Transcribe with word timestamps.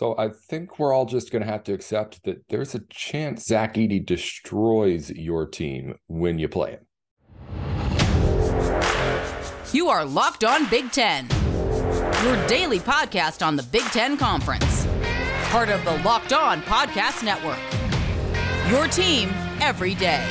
So 0.00 0.14
I 0.16 0.30
think 0.30 0.78
we're 0.78 0.94
all 0.94 1.04
just 1.04 1.30
going 1.30 1.44
to 1.44 1.50
have 1.50 1.62
to 1.64 1.74
accept 1.74 2.24
that 2.24 2.48
there's 2.48 2.74
a 2.74 2.80
chance 2.88 3.44
Zach 3.44 3.74
Edey 3.74 4.02
destroys 4.02 5.10
your 5.10 5.46
team 5.46 5.96
when 6.06 6.38
you 6.38 6.48
play 6.48 6.70
him. 6.70 6.86
You 9.74 9.90
are 9.90 10.06
Locked 10.06 10.42
On 10.42 10.66
Big 10.70 10.90
Ten, 10.90 11.28
your 12.24 12.46
daily 12.46 12.78
podcast 12.78 13.46
on 13.46 13.56
the 13.56 13.62
Big 13.62 13.84
Ten 13.92 14.16
Conference, 14.16 14.86
part 15.50 15.68
of 15.68 15.84
the 15.84 15.98
Locked 15.98 16.32
On 16.32 16.62
Podcast 16.62 17.22
Network. 17.22 17.60
Your 18.70 18.88
team 18.88 19.28
every 19.60 19.94
day. 19.96 20.26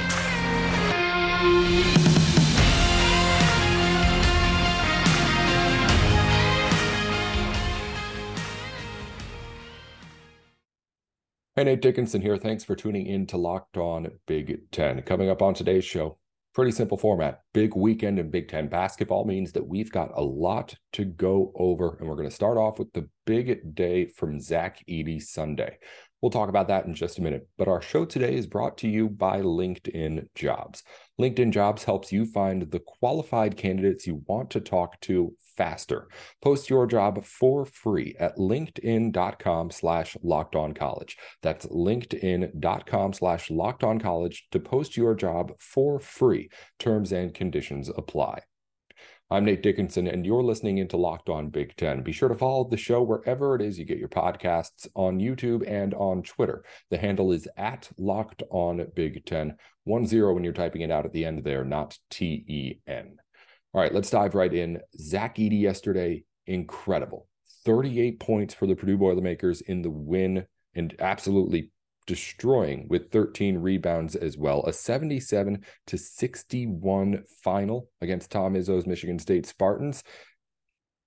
Hey, 11.60 11.66
Nate 11.66 11.82
Dickinson 11.82 12.22
here. 12.22 12.38
Thanks 12.38 12.64
for 12.64 12.74
tuning 12.74 13.06
in 13.06 13.28
to 13.28 13.38
Locked 13.38 13.76
On 13.76 14.08
Big 14.28 14.62
Ten. 14.72 15.02
Coming 15.02 15.30
up 15.30 15.42
on 15.42 15.54
today's 15.54 15.84
show, 15.84 16.18
pretty 16.56 16.72
simple 16.72 16.98
format. 16.98 17.42
Big 17.54 17.76
weekend 17.76 18.18
in 18.18 18.32
Big 18.32 18.48
Ten 18.48 18.70
basketball 18.70 19.26
means 19.26 19.52
that 19.52 19.68
we've 19.68 19.92
got 19.92 20.10
a 20.16 20.24
lot 20.24 20.74
to 20.94 21.04
go 21.04 21.52
over, 21.56 21.98
and 22.00 22.08
we're 22.08 22.16
going 22.16 22.30
to 22.30 22.34
start 22.34 22.58
off 22.58 22.80
with 22.80 22.94
the 22.94 23.10
big 23.26 23.76
day 23.76 24.06
from 24.06 24.40
Zach 24.40 24.82
Edey 24.88 25.22
Sunday. 25.22 25.80
We'll 26.22 26.32
talk 26.32 26.50
about 26.50 26.68
that 26.68 26.86
in 26.86 26.94
just 26.94 27.18
a 27.18 27.22
minute. 27.22 27.48
But 27.58 27.68
our 27.68 27.82
show 27.82 28.06
today 28.06 28.36
is 28.36 28.48
brought 28.48 28.78
to 28.80 28.90
you 28.90 29.10
by 29.10 29.42
LinkedIn 29.42 30.28
Jobs. 30.36 30.84
LinkedIn 31.20 31.52
Jobs 31.52 31.84
helps 31.84 32.12
you 32.12 32.26
find 32.26 32.70
the 32.70 32.80
qualified 32.80 33.58
candidates 33.58 34.08
you 34.08 34.24
want 34.28 34.52
to 34.52 34.60
talk 34.60 35.00
to 35.02 35.34
faster. 35.58 36.08
Post 36.42 36.70
your 36.70 36.88
job 36.88 37.24
for 37.26 37.66
free 37.66 38.16
at 38.20 38.38
linkedin.com 38.38 39.72
slash 39.72 40.16
locked 40.24 40.56
on 40.56 40.74
college. 40.74 41.18
That's 41.42 41.66
linkedin.com 41.66 43.14
slash 43.14 43.52
locked 43.52 43.84
on 43.84 44.00
college 44.00 44.48
to 44.52 44.60
post 44.60 44.96
your 44.96 45.16
job 45.16 45.54
for 45.60 46.00
free. 46.00 46.50
Terms 46.80 47.12
and 47.12 47.34
conditions 47.34 47.90
apply. 47.90 48.42
I'm 49.32 49.46
Nate 49.46 49.62
Dickinson, 49.62 50.08
and 50.08 50.26
you're 50.26 50.42
listening 50.42 50.80
into 50.80 50.98
Locked 50.98 51.30
On 51.30 51.50
Big 51.50 51.76
Ten. 51.76 52.02
Be 52.02 52.12
sure 52.12 52.30
to 52.30 52.36
follow 52.36 52.68
the 52.68 52.78
show 52.78 53.04
wherever 53.04 53.54
it 53.54 53.62
is 53.62 53.78
you 53.78 53.86
get 53.86 54.00
your 54.00 54.10
podcasts 54.10 54.88
on 54.96 55.20
YouTube 55.20 55.70
and 55.70 55.94
on 55.94 56.24
Twitter. 56.24 56.64
The 56.90 56.98
handle 56.98 57.32
is 57.32 57.48
at 57.56 57.88
Locked 58.00 58.42
On 58.50 58.88
Big 58.96 59.24
Ten, 59.28 59.56
one 59.84 60.08
zero 60.08 60.34
when 60.34 60.44
you're 60.44 60.52
typing 60.52 60.82
it 60.82 60.90
out 60.90 61.06
at 61.06 61.14
the 61.14 61.26
end 61.26 61.44
there, 61.44 61.64
not 61.64 61.96
T 62.10 62.44
E 62.48 62.80
N. 62.88 63.18
All 63.72 63.82
right, 63.82 63.94
let's 63.94 64.10
dive 64.10 64.34
right 64.34 64.52
in. 64.52 64.80
Zach 65.00 65.36
Edey 65.36 65.62
yesterday, 65.62 66.24
incredible. 66.48 67.28
38 67.66 68.20
points 68.20 68.56
for 68.56 68.66
the 68.66 68.76
Purdue 68.76 68.98
Boilermakers 68.98 69.62
in 69.62 69.84
the 69.84 69.92
win 69.92 70.48
and 70.74 70.96
absolutely 70.98 71.70
destroying 72.10 72.88
with 72.90 73.12
13 73.12 73.60
rebounds 73.60 74.16
as 74.16 74.36
well. 74.36 74.64
A 74.66 74.74
77 74.74 75.64
to 75.86 75.96
61 75.96 77.24
final 77.44 77.88
against 78.02 78.32
Tom 78.32 78.56
Izzo's 78.56 78.88
Michigan 78.88 79.20
State 79.20 79.46
Spartans. 79.46 80.04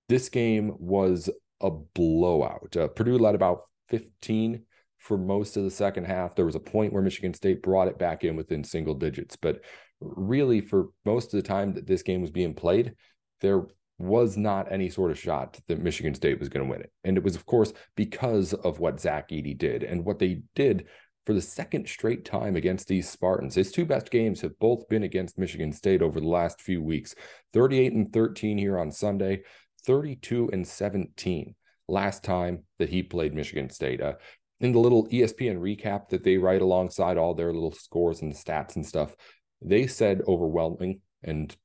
This 0.07 0.29
game 0.29 0.71
was 0.79 1.29
a 1.59 1.71
blowout. 1.71 2.77
Uh, 2.77 2.87
Purdue 2.87 3.17
led 3.17 3.35
about 3.35 3.63
15 3.89 4.63
for 4.97 5.17
most 5.17 5.57
of 5.57 5.65
the 5.65 5.71
second 5.71 6.05
half. 6.05 6.35
There 6.35 6.45
was 6.45 6.55
a 6.55 6.61
point 6.61 6.93
where 6.93 7.03
Michigan 7.03 7.33
State 7.33 7.61
brought 7.61 7.89
it 7.89 7.99
back 7.99 8.23
in 8.23 8.37
within 8.37 8.63
single 8.63 8.95
digits, 8.95 9.35
but 9.35 9.59
really 9.99 10.61
for 10.61 10.87
most 11.03 11.33
of 11.33 11.43
the 11.43 11.45
time 11.45 11.73
that 11.73 11.85
this 11.85 12.01
game 12.01 12.21
was 12.21 12.31
being 12.31 12.53
played, 12.53 12.93
there 13.41 13.63
was 14.03 14.37
not 14.37 14.71
any 14.71 14.89
sort 14.89 15.11
of 15.11 15.19
shot 15.19 15.59
that 15.67 15.81
Michigan 15.81 16.13
State 16.13 16.39
was 16.39 16.49
going 16.49 16.65
to 16.65 16.71
win 16.71 16.81
it. 16.81 16.91
And 17.03 17.17
it 17.17 17.23
was, 17.23 17.35
of 17.35 17.45
course, 17.45 17.73
because 17.95 18.53
of 18.53 18.79
what 18.79 18.99
Zach 18.99 19.29
Edey 19.29 19.57
did 19.57 19.83
and 19.83 20.05
what 20.05 20.19
they 20.19 20.41
did 20.55 20.87
for 21.25 21.33
the 21.33 21.41
second 21.41 21.87
straight 21.87 22.25
time 22.25 22.55
against 22.55 22.87
these 22.87 23.09
Spartans. 23.09 23.55
His 23.55 23.71
two 23.71 23.85
best 23.85 24.11
games 24.11 24.41
have 24.41 24.59
both 24.59 24.87
been 24.89 25.03
against 25.03 25.37
Michigan 25.37 25.71
State 25.71 26.01
over 26.01 26.19
the 26.19 26.27
last 26.27 26.61
few 26.61 26.81
weeks 26.81 27.15
38 27.53 27.93
and 27.93 28.11
13 28.11 28.57
here 28.57 28.77
on 28.77 28.91
Sunday, 28.91 29.43
32 29.85 30.49
and 30.51 30.67
17 30.67 31.55
last 31.87 32.23
time 32.23 32.63
that 32.79 32.89
he 32.89 33.03
played 33.03 33.33
Michigan 33.33 33.69
State. 33.69 34.01
Uh, 34.01 34.13
in 34.59 34.71
the 34.71 34.79
little 34.79 35.07
ESPN 35.09 35.57
recap 35.59 36.09
that 36.09 36.23
they 36.23 36.37
write 36.37 36.61
alongside 36.61 37.17
all 37.17 37.33
their 37.33 37.53
little 37.53 37.71
scores 37.71 38.21
and 38.21 38.33
stats 38.33 38.75
and 38.75 38.85
stuff, 38.85 39.15
they 39.61 39.87
said 39.87 40.21
overwhelming. 40.27 41.01
And 41.21 41.55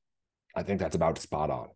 I 0.55 0.63
think 0.63 0.79
that's 0.79 0.95
about 0.95 1.17
spot 1.17 1.49
on. 1.49 1.69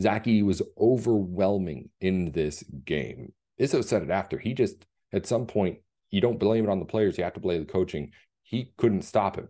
Zaki 0.00 0.42
was 0.42 0.62
overwhelming 0.78 1.90
in 2.00 2.32
this 2.32 2.62
game. 2.84 3.32
Izzo 3.60 3.82
said 3.82 4.02
it 4.02 4.10
after. 4.10 4.38
He 4.38 4.52
just, 4.52 4.86
at 5.12 5.26
some 5.26 5.46
point, 5.46 5.78
you 6.10 6.20
don't 6.20 6.38
blame 6.38 6.64
it 6.64 6.70
on 6.70 6.78
the 6.78 6.84
players. 6.84 7.16
You 7.16 7.24
have 7.24 7.34
to 7.34 7.40
blame 7.40 7.64
the 7.64 7.72
coaching. 7.72 8.12
He 8.42 8.72
couldn't 8.76 9.02
stop 9.02 9.36
him. 9.36 9.48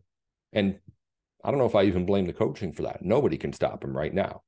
And 0.53 0.79
I 1.45 1.51
don't 1.51 1.59
know 1.59 1.67
if 1.67 1.75
I 1.75 1.85
even 1.85 2.07
blame 2.07 2.27
the 2.27 2.33
coaching 2.33 2.73
for 2.73 2.83
that. 2.83 3.05
Nobody 3.05 3.37
can 3.37 3.53
stop 3.53 3.85
him 3.85 3.97
right 3.97 4.15
now. 4.15 4.43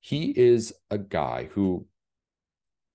He 0.00 0.32
is 0.36 0.72
a 0.90 0.98
guy 0.98 1.48
who 1.52 1.86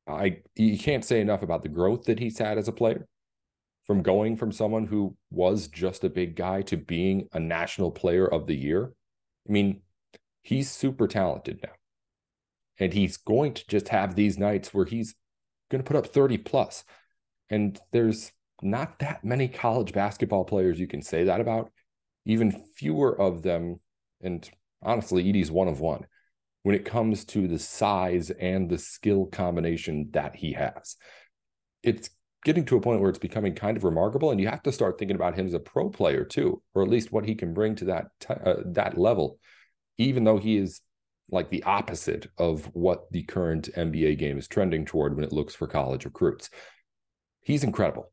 I 0.08 0.40
you 0.56 0.78
can't 0.78 1.06
say 1.06 1.22
enough 1.22 1.44
about 1.44 1.64
the 1.64 1.70
growth 1.70 2.06
that 2.06 2.20
he's 2.20 2.40
had 2.40 2.58
as 2.58 2.68
a 2.68 2.74
player 2.74 3.08
from 3.86 4.02
going 4.02 4.38
from 4.38 4.52
someone 4.52 4.86
who 4.86 5.16
was 5.30 5.68
just 5.68 6.04
a 6.04 6.10
big 6.10 6.36
guy 6.36 6.62
to 6.64 6.78
being 6.78 7.28
a 7.34 7.40
national 7.40 7.92
player 7.92 8.28
of 8.28 8.48
the 8.48 8.56
year. 8.56 8.94
I 9.48 9.52
mean, 9.52 9.82
he's 10.42 10.70
super 10.70 11.08
talented 11.08 11.60
now. 11.64 11.74
And 12.82 12.92
he's 12.92 13.16
going 13.16 13.54
to 13.54 13.68
just 13.68 13.90
have 13.90 14.16
these 14.16 14.40
nights 14.40 14.74
where 14.74 14.86
he's 14.86 15.14
going 15.70 15.84
to 15.84 15.88
put 15.88 15.96
up 15.96 16.08
30 16.08 16.40
plus. 16.40 16.84
And 17.50 17.80
there's 17.92 18.32
not 18.64 18.98
that 19.00 19.24
many 19.24 19.48
college 19.48 19.94
basketball 19.94 20.46
players 20.46 20.80
you 20.80 20.88
can 20.88 21.04
say 21.04 21.26
that 21.26 21.40
about, 21.40 21.72
even 22.26 22.66
fewer 22.76 23.18
of 23.18 23.44
them. 23.44 23.80
And 24.20 24.50
honestly, 24.82 25.24
Edey's 25.24 25.52
one 25.52 25.68
of 25.68 25.80
one 25.80 26.08
when 26.64 26.76
it 26.76 26.84
comes 26.84 27.24
to 27.26 27.48
the 27.48 27.60
size 27.60 28.32
and 28.32 28.68
the 28.68 28.80
skill 28.80 29.28
combination 29.28 30.10
that 30.14 30.36
he 30.36 30.54
has. 30.54 30.96
It's 31.84 32.10
getting 32.44 32.66
to 32.66 32.78
a 32.78 32.82
point 32.82 33.00
where 33.00 33.10
it's 33.10 33.20
becoming 33.20 33.54
kind 33.54 33.78
of 33.78 33.84
remarkable, 33.84 34.32
and 34.32 34.40
you 34.40 34.48
have 34.48 34.64
to 34.64 34.72
start 34.72 34.98
thinking 34.98 35.16
about 35.16 35.38
him 35.38 35.46
as 35.46 35.54
a 35.54 35.60
pro 35.60 35.90
player 35.90 36.24
too, 36.24 36.62
or 36.74 36.82
at 36.82 36.90
least 36.90 37.12
what 37.12 37.26
he 37.26 37.36
can 37.36 37.54
bring 37.54 37.76
to 37.76 37.86
that 37.86 38.08
t- 38.20 38.34
uh, 38.34 38.56
that 38.66 38.98
level. 38.98 39.40
Even 39.98 40.24
though 40.24 40.38
he 40.38 40.58
is 40.58 40.82
like 41.32 41.50
the 41.50 41.64
opposite 41.64 42.28
of 42.38 42.66
what 42.74 43.12
the 43.12 43.24
current 43.24 43.70
NBA 43.76 44.18
game 44.20 44.38
is 44.38 44.48
trending 44.48 44.86
toward 44.86 45.16
when 45.16 45.24
it 45.24 45.32
looks 45.32 45.56
for 45.56 45.66
college 45.66 46.06
recruits, 46.06 46.50
he's 47.42 47.64
incredible. 47.64 48.12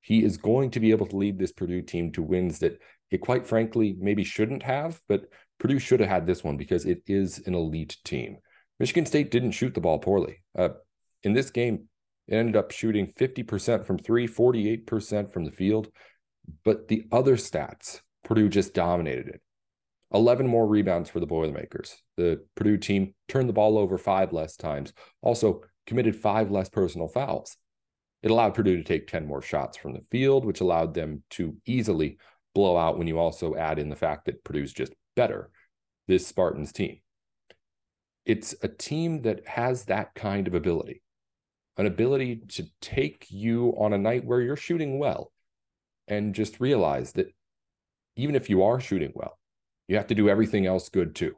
He 0.00 0.24
is 0.24 0.38
going 0.38 0.70
to 0.70 0.80
be 0.80 0.90
able 0.90 1.06
to 1.06 1.16
lead 1.16 1.38
this 1.38 1.52
Purdue 1.52 1.82
team 1.82 2.10
to 2.12 2.22
wins 2.22 2.58
that 2.60 2.80
it 3.10 3.18
quite 3.20 3.46
frankly 3.46 3.94
maybe 3.98 4.24
shouldn't 4.24 4.62
have, 4.62 5.00
but 5.08 5.26
Purdue 5.58 5.78
should 5.78 6.00
have 6.00 6.08
had 6.08 6.26
this 6.26 6.42
one 6.42 6.56
because 6.56 6.86
it 6.86 7.02
is 7.06 7.42
an 7.46 7.54
elite 7.54 7.98
team. 8.04 8.38
Michigan 8.78 9.04
State 9.04 9.30
didn't 9.30 9.50
shoot 9.50 9.74
the 9.74 9.80
ball 9.80 9.98
poorly. 9.98 10.42
Uh, 10.58 10.70
in 11.22 11.34
this 11.34 11.50
game, 11.50 11.88
it 12.28 12.36
ended 12.36 12.56
up 12.56 12.70
shooting 12.70 13.12
50% 13.18 13.84
from 13.84 13.98
three, 13.98 14.26
48% 14.26 15.32
from 15.32 15.44
the 15.44 15.50
field. 15.50 15.88
But 16.64 16.88
the 16.88 17.04
other 17.12 17.36
stats, 17.36 18.00
Purdue 18.24 18.48
just 18.48 18.72
dominated 18.72 19.28
it. 19.28 19.42
11 20.12 20.46
more 20.46 20.66
rebounds 20.66 21.08
for 21.08 21.20
the 21.20 21.26
Boilermakers. 21.26 21.96
The 22.16 22.44
Purdue 22.56 22.78
team 22.78 23.14
turned 23.28 23.48
the 23.48 23.54
ball 23.54 23.78
over 23.78 23.96
five 23.98 24.32
less 24.32 24.56
times, 24.56 24.92
also 25.22 25.62
committed 25.86 26.16
five 26.16 26.50
less 26.50 26.68
personal 26.68 27.08
fouls. 27.08 27.56
It 28.22 28.30
allowed 28.30 28.54
Purdue 28.54 28.76
to 28.76 28.84
take 28.84 29.06
10 29.06 29.26
more 29.26 29.40
shots 29.40 29.76
from 29.76 29.92
the 29.92 30.04
field, 30.10 30.44
which 30.44 30.60
allowed 30.60 30.94
them 30.94 31.22
to 31.30 31.56
easily 31.64 32.18
blow 32.54 32.76
out 32.76 32.98
when 32.98 33.06
you 33.06 33.18
also 33.18 33.54
add 33.54 33.78
in 33.78 33.88
the 33.88 33.96
fact 33.96 34.26
that 34.26 34.44
Purdue's 34.44 34.72
just 34.72 34.92
better, 35.16 35.50
this 36.08 36.26
Spartans 36.26 36.72
team. 36.72 37.00
It's 38.26 38.54
a 38.62 38.68
team 38.68 39.22
that 39.22 39.46
has 39.46 39.84
that 39.84 40.14
kind 40.14 40.46
of 40.46 40.54
ability 40.54 41.02
an 41.80 41.86
ability 41.86 42.36
to 42.46 42.66
take 42.82 43.26
you 43.30 43.74
on 43.78 43.94
a 43.94 43.98
night 43.98 44.22
where 44.22 44.42
you're 44.42 44.54
shooting 44.54 44.98
well 44.98 45.32
and 46.08 46.34
just 46.34 46.60
realize 46.60 47.12
that 47.12 47.32
even 48.16 48.34
if 48.34 48.50
you 48.50 48.62
are 48.62 48.78
shooting 48.78 49.12
well, 49.14 49.38
you 49.90 49.96
have 49.96 50.06
to 50.06 50.14
do 50.14 50.28
everything 50.28 50.66
else 50.66 50.88
good 50.88 51.16
too. 51.16 51.34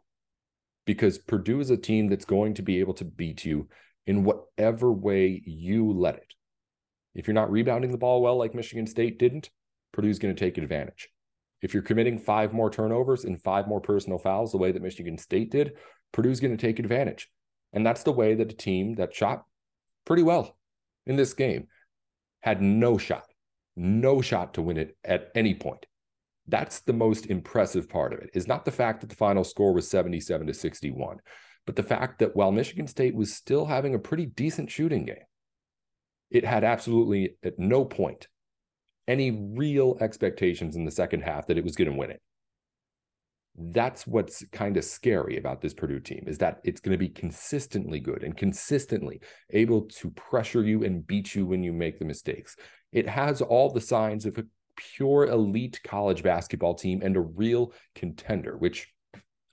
Because 0.84 1.16
Purdue 1.16 1.60
is 1.60 1.70
a 1.70 1.76
team 1.78 2.08
that's 2.08 2.26
going 2.26 2.52
to 2.54 2.62
be 2.62 2.80
able 2.80 2.92
to 2.94 3.04
beat 3.04 3.46
you 3.46 3.68
in 4.06 4.24
whatever 4.24 4.92
way 4.92 5.42
you 5.46 5.90
let 5.90 6.16
it. 6.16 6.34
If 7.14 7.26
you're 7.26 7.34
not 7.34 7.50
rebounding 7.50 7.92
the 7.92 7.98
ball 7.98 8.20
well, 8.20 8.36
like 8.36 8.54
Michigan 8.54 8.86
State 8.86 9.18
didn't, 9.18 9.48
Purdue's 9.94 10.18
going 10.18 10.34
to 10.34 10.38
take 10.38 10.58
advantage. 10.58 11.08
If 11.62 11.72
you're 11.72 11.82
committing 11.82 12.18
five 12.18 12.52
more 12.52 12.68
turnovers 12.68 13.24
and 13.24 13.40
five 13.40 13.66
more 13.66 13.80
personal 13.80 14.18
fouls, 14.18 14.52
the 14.52 14.58
way 14.58 14.70
that 14.70 14.82
Michigan 14.82 15.16
State 15.16 15.50
did, 15.50 15.72
Purdue's 16.12 16.40
going 16.40 16.54
to 16.54 16.60
take 16.60 16.78
advantage. 16.78 17.30
And 17.72 17.86
that's 17.86 18.02
the 18.02 18.12
way 18.12 18.34
that 18.34 18.52
a 18.52 18.56
team 18.56 18.96
that 18.96 19.14
shot 19.14 19.44
pretty 20.04 20.24
well 20.24 20.58
in 21.06 21.16
this 21.16 21.32
game, 21.32 21.68
had 22.40 22.60
no 22.60 22.98
shot, 22.98 23.24
no 23.76 24.20
shot 24.20 24.52
to 24.54 24.62
win 24.62 24.76
it 24.76 24.94
at 25.04 25.30
any 25.34 25.54
point. 25.54 25.86
That's 26.48 26.80
the 26.80 26.92
most 26.92 27.26
impressive 27.26 27.88
part 27.88 28.12
of 28.12 28.18
it, 28.20 28.30
is 28.34 28.48
not 28.48 28.64
the 28.64 28.70
fact 28.72 29.00
that 29.00 29.10
the 29.10 29.16
final 29.16 29.44
score 29.44 29.72
was 29.72 29.88
77 29.88 30.46
to 30.46 30.54
61, 30.54 31.18
but 31.66 31.76
the 31.76 31.82
fact 31.82 32.18
that 32.18 32.34
while 32.34 32.50
Michigan 32.50 32.86
State 32.86 33.14
was 33.14 33.32
still 33.34 33.66
having 33.66 33.94
a 33.94 33.98
pretty 33.98 34.26
decent 34.26 34.70
shooting 34.70 35.04
game, 35.04 35.24
It 36.32 36.46
had 36.46 36.64
absolutely 36.64 37.36
at 37.44 37.58
no 37.58 37.84
point 37.84 38.26
any 39.06 39.30
real 39.30 39.98
expectations 40.00 40.76
in 40.76 40.84
the 40.86 40.90
second 40.90 41.22
half 41.22 41.46
that 41.46 41.58
it 41.58 41.64
was 41.64 41.76
going 41.76 41.90
to 41.90 41.96
win 41.96 42.10
it. 42.10 42.22
That's 43.54 44.06
what's 44.06 44.42
kind 44.50 44.78
of 44.78 44.84
scary 44.84 45.36
about 45.36 45.60
this 45.60 45.74
Purdue 45.74 46.00
team 46.00 46.24
is 46.26 46.38
that 46.38 46.60
it's 46.64 46.80
going 46.80 46.92
to 46.92 46.98
be 46.98 47.10
consistently 47.10 48.00
good 48.00 48.24
and 48.24 48.34
consistently 48.34 49.20
able 49.50 49.82
to 49.82 50.10
pressure 50.12 50.62
you 50.62 50.84
and 50.84 51.06
beat 51.06 51.34
you 51.34 51.44
when 51.44 51.62
you 51.62 51.74
make 51.74 51.98
the 51.98 52.06
mistakes. 52.06 52.56
It 52.92 53.06
has 53.06 53.42
all 53.42 53.70
the 53.70 53.80
signs 53.80 54.24
of 54.24 54.38
a 54.38 54.44
pure 54.96 55.26
elite 55.26 55.80
college 55.84 56.22
basketball 56.22 56.74
team 56.74 57.00
and 57.02 57.16
a 57.16 57.20
real 57.20 57.72
contender, 57.94 58.56
which 58.56 58.88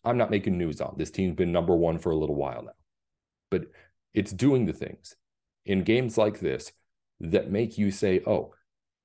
I'm 0.03 0.17
not 0.17 0.31
making 0.31 0.57
news 0.57 0.81
on. 0.81 0.95
This 0.97 1.11
team's 1.11 1.35
been 1.35 1.51
number 1.51 1.75
one 1.75 1.99
for 1.99 2.11
a 2.11 2.17
little 2.17 2.35
while 2.35 2.63
now, 2.63 2.71
but 3.49 3.65
it's 4.13 4.31
doing 4.31 4.65
the 4.65 4.73
things 4.73 5.15
in 5.65 5.83
games 5.83 6.17
like 6.17 6.39
this 6.39 6.71
that 7.19 7.51
make 7.51 7.77
you 7.77 7.91
say, 7.91 8.21
oh, 8.25 8.53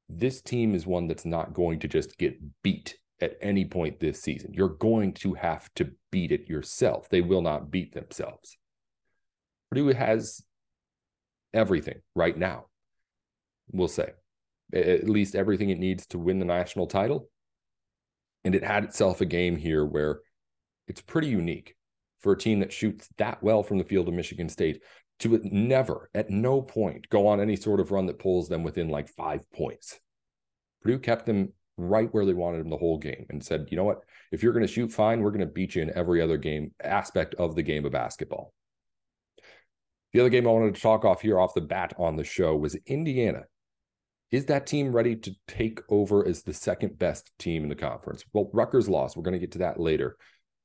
this 0.09 0.41
team 0.41 0.75
is 0.75 0.87
one 0.87 1.07
that's 1.07 1.25
not 1.25 1.55
going 1.55 1.81
to 1.81 1.89
just 1.89 2.17
get 2.19 2.39
beat 2.63 2.97
at 3.21 3.37
any 3.41 3.65
point 3.65 4.01
this 4.01 4.21
season. 4.21 4.53
You're 4.53 4.69
going 4.69 5.15
to 5.15 5.35
have 5.35 5.69
to 5.75 5.91
beat 6.11 6.31
it 6.31 6.49
yourself. 6.49 7.09
They 7.09 7.21
will 7.21 7.43
not 7.43 7.71
beat 7.71 7.95
themselves. 7.95 8.57
Purdue 9.71 9.89
has 9.89 10.43
everything 11.53 12.01
right 12.15 12.37
now, 12.37 12.67
we'll 13.73 13.89
say, 13.89 14.11
at 14.73 15.09
least 15.09 15.35
everything 15.35 15.71
it 15.71 15.79
needs 15.79 16.07
to 16.07 16.19
win 16.19 16.39
the 16.39 16.45
national 16.45 16.87
title. 16.87 17.29
And 18.45 18.55
it 18.55 18.65
had 18.65 18.85
itself 18.85 19.21
a 19.21 19.27
game 19.27 19.57
here 19.57 19.85
where 19.85 20.21
it's 20.87 21.01
pretty 21.01 21.29
unique 21.29 21.77
for 22.21 22.33
a 22.33 22.39
team 22.39 22.61
that 22.61 22.73
shoots 22.73 23.09
that 23.19 23.43
well 23.43 23.63
from 23.63 23.79
the 23.79 23.85
field 23.85 24.09
of 24.09 24.15
Michigan 24.15 24.49
State 24.49 24.83
to 25.21 25.41
never, 25.45 26.11
at 26.15 26.31
no 26.31 26.61
point, 26.61 27.09
go 27.09 27.27
on 27.27 27.41
any 27.41 27.57
sort 27.57 27.81
of 27.81 27.91
run 27.91 28.07
that 28.07 28.19
pulls 28.19 28.49
them 28.49 28.63
within 28.63 28.89
like 28.89 29.09
five 29.09 29.49
points. 29.53 30.01
Purdue 30.83 30.99
kept 30.99 31.27
them 31.27 31.53
right 31.77 32.13
where 32.13 32.27
they 32.27 32.35
wanted 32.35 32.61
them 32.61 32.71
the 32.71 32.77
whole 32.77 32.99
game 32.99 33.27
and 33.31 33.45
said, 33.45 33.69
you 33.71 33.77
know 33.77 33.85
what? 33.85 34.01
If 34.33 34.43
you're 34.43 34.53
going 34.53 34.67
to 34.67 34.73
shoot 34.73 34.93
fine, 34.93 35.21
we're 35.21 35.31
going 35.31 35.41
to 35.41 35.47
beat 35.47 35.75
you 35.75 35.83
in 35.83 35.97
every 35.97 36.21
other 36.21 36.37
game 36.37 36.73
aspect 36.83 37.35
of 37.37 37.55
the 37.55 37.63
game 37.63 37.85
of 37.85 37.93
basketball. 37.93 38.53
The 40.13 40.21
other 40.21 40.31
game 40.31 40.47
I 40.47 40.51
wanted 40.51 40.75
to 40.75 40.81
talk 40.81 41.05
off 41.05 41.23
here 41.23 41.41
off 41.41 41.55
the 41.55 41.61
bat 41.61 41.95
on 41.99 42.17
the 42.17 42.25
show 42.25 42.57
was 42.57 42.77
Indiana. 42.87 43.45
Is 44.35 44.47
that 44.47 44.67
team 44.67 44.91
ready 44.91 45.15
to 45.15 45.37
take 45.47 45.79
over 45.89 46.27
as 46.27 46.43
the 46.43 46.53
second 46.53 46.99
best 46.99 47.31
team 47.39 47.63
in 47.63 47.69
the 47.69 47.77
conference? 47.77 48.25
Well, 48.33 48.51
Rutgers 48.53 48.89
lost. 48.89 49.17
We're 49.17 49.23
going 49.23 49.35
to 49.35 49.39
get 49.39 49.53
to 49.53 49.59
that 49.59 49.79
later. 49.79 50.17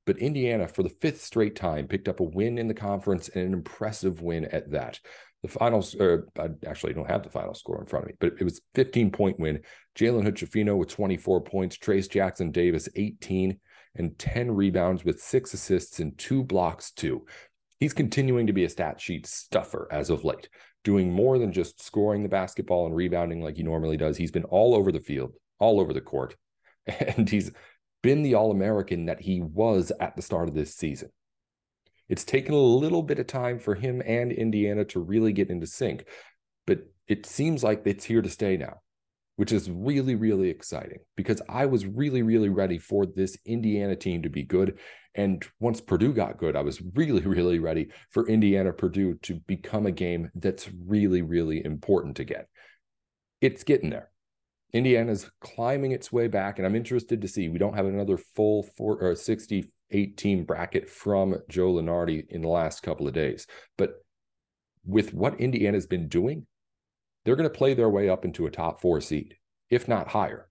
But 0.07 0.18
Indiana, 0.18 0.68
for 0.68 0.81
the 0.81 0.89
fifth 0.89 1.21
straight 1.21 1.56
time, 1.56 1.88
picked 1.88 2.07
up 2.07 2.19
a 2.19 2.24
win 2.24 2.57
in 2.57 2.68
the 2.68 2.74
conference 2.74 3.30
and 3.30 3.45
an 3.45 3.54
impressive 3.54 4.24
win 4.24 4.45
at 4.45 4.71
that. 4.71 5.00
The 5.44 5.50
finals, 5.50 5.94
or 5.94 6.30
I 6.39 6.48
actually 6.66 6.94
don't 6.94 7.12
have 7.12 7.21
the 7.21 7.30
final 7.30 7.54
score 7.54 7.80
in 7.80 7.86
front 7.86 8.06
of 8.06 8.10
me, 8.10 8.16
but 8.19 8.33
it 8.39 8.44
was 8.44 8.60
15 8.74 9.12
point 9.12 9.39
win. 9.39 9.60
Jalen 9.95 10.24
Hood 10.24 10.75
with 10.75 10.89
24 10.89 11.42
points, 11.42 11.77
Trayce 11.77 12.10
Jackson 12.10 12.50
Davis 12.50 12.89
18 12.95 13.60
and 13.94 14.18
10 14.18 14.50
rebounds 14.50 15.06
with 15.06 15.22
six 15.22 15.54
assists 15.54 16.00
and 16.00 16.18
two 16.18 16.44
blocks 16.44 16.89
too. 16.89 17.27
He's 17.80 17.94
continuing 17.94 18.48
to 18.48 18.54
be 18.54 18.63
a 18.63 18.69
stat 18.69 19.00
sheet 19.00 19.27
stuffer 19.27 19.88
as 19.92 20.10
of 20.10 20.25
late, 20.25 20.50
doing 20.83 21.11
more 21.11 21.37
than 21.37 21.51
just 21.51 21.83
scoring 21.83 22.23
the 22.23 22.29
basketball 22.29 22.85
and 22.85 22.95
rebounding 22.95 23.41
like 23.41 23.57
he 23.57 23.63
normally 23.63 23.97
does. 23.97 24.17
He's 24.17 24.31
been 24.31 24.45
all 24.45 24.75
over 24.75 24.91
the 24.91 24.99
field, 24.99 25.33
all 25.59 25.79
over 25.79 25.93
the 25.93 26.01
court, 26.01 26.35
and 26.87 27.29
he's 27.29 27.51
been 28.01 28.23
the 28.23 28.35
All 28.35 28.51
American 28.51 29.05
that 29.05 29.21
he 29.21 29.41
was 29.41 29.91
at 29.99 30.15
the 30.15 30.21
start 30.21 30.47
of 30.47 30.55
this 30.55 30.75
season. 30.75 31.09
It's 32.07 32.23
taken 32.23 32.53
a 32.53 32.57
little 32.57 33.03
bit 33.03 33.19
of 33.19 33.27
time 33.27 33.59
for 33.59 33.75
him 33.75 34.01
and 34.05 34.31
Indiana 34.31 34.83
to 34.85 34.99
really 34.99 35.33
get 35.33 35.49
into 35.49 35.67
sync, 35.67 36.05
but 36.65 36.79
it 37.07 37.25
seems 37.25 37.63
like 37.63 37.81
it's 37.85 38.05
here 38.05 38.21
to 38.21 38.29
stay 38.29 38.57
now, 38.57 38.81
which 39.39 39.53
is 39.53 39.71
really, 39.71 40.15
really 40.15 40.50
exciting 40.50 41.00
because 41.15 41.41
I 41.47 41.65
was 41.65 41.86
really, 41.86 42.24
really 42.24 42.50
ready 42.50 42.77
for 42.77 43.06
this 43.06 43.38
Indiana 43.45 43.95
team 43.95 44.21
to 44.24 44.30
be 44.30 44.44
good. 44.44 44.77
And 45.15 45.41
once 45.62 45.80
Purdue 45.80 46.12
got 46.12 46.38
good, 46.38 46.57
I 46.57 46.62
was 46.62 46.81
really, 46.94 47.21
really 47.25 47.57
ready 47.57 47.88
for 48.09 48.27
Indiana 48.27 48.74
Purdue 48.74 49.13
to 49.21 49.36
become 49.47 49.86
a 49.86 49.94
game 49.94 50.30
that's 50.36 50.68
really, 50.86 51.21
really 51.21 51.63
important 51.63 52.18
to 52.18 52.25
get. 52.25 52.50
It's 53.39 53.63
getting 53.63 53.91
there. 53.91 54.12
Indiana's 54.74 55.31
climbing 55.39 55.94
its 55.94 56.12
way 56.12 56.27
back, 56.27 56.57
and 56.59 56.68
I'm 56.68 56.75
interested 56.75 57.21
to 57.21 57.27
see. 57.30 57.47
We 57.47 57.59
don't 57.59 57.75
have 57.75 57.86
another 57.86 58.18
full 58.18 58.63
four 58.75 58.97
or 58.97 59.15
68 59.15 60.18
team 60.18 60.44
bracket 60.44 60.89
from 60.89 61.38
Joe 61.47 61.75
Lunardi 61.75 62.25
in 62.27 62.41
the 62.41 62.50
last 62.50 62.83
couple 62.83 63.07
of 63.07 63.13
days. 63.13 63.47
But 63.77 64.03
with 64.86 65.13
what 65.13 65.39
Indiana's 65.39 65.88
been 65.88 66.09
doing, 66.09 66.45
they're 67.24 67.36
going 67.36 67.50
to 67.50 67.57
play 67.57 67.74
their 67.74 67.89
way 67.89 68.10
up 68.10 68.25
into 68.25 68.45
a 68.45 68.51
top 68.51 68.81
four 68.81 69.01
seed, 69.01 69.36
if 69.69 69.88
not 69.88 70.07
higher. 70.07 70.50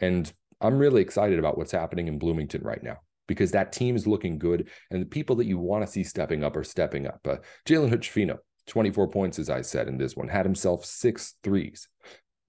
And 0.00 0.30
I'm 0.60 0.78
really 0.78 1.02
excited 1.02 1.38
about 1.38 1.58
what's 1.58 1.72
happening 1.72 2.08
in 2.08 2.18
Bloomington 2.18 2.62
right 2.62 2.82
now 2.82 2.98
because 3.26 3.50
that 3.52 3.72
team 3.72 3.96
is 3.96 4.06
looking 4.06 4.38
good, 4.38 4.68
and 4.90 5.02
the 5.02 5.06
people 5.06 5.36
that 5.36 5.46
you 5.46 5.58
want 5.58 5.84
to 5.84 5.90
see 5.90 6.04
stepping 6.04 6.44
up 6.44 6.56
are 6.56 6.64
stepping 6.64 7.06
up. 7.06 7.20
Uh, 7.26 7.36
Jalen 7.66 7.88
Hood 7.88 8.38
24 8.66 9.08
points, 9.08 9.38
as 9.38 9.50
I 9.50 9.62
said 9.62 9.88
in 9.88 9.98
this 9.98 10.16
one, 10.16 10.28
had 10.28 10.46
himself 10.46 10.84
six 10.84 11.34
threes. 11.42 11.88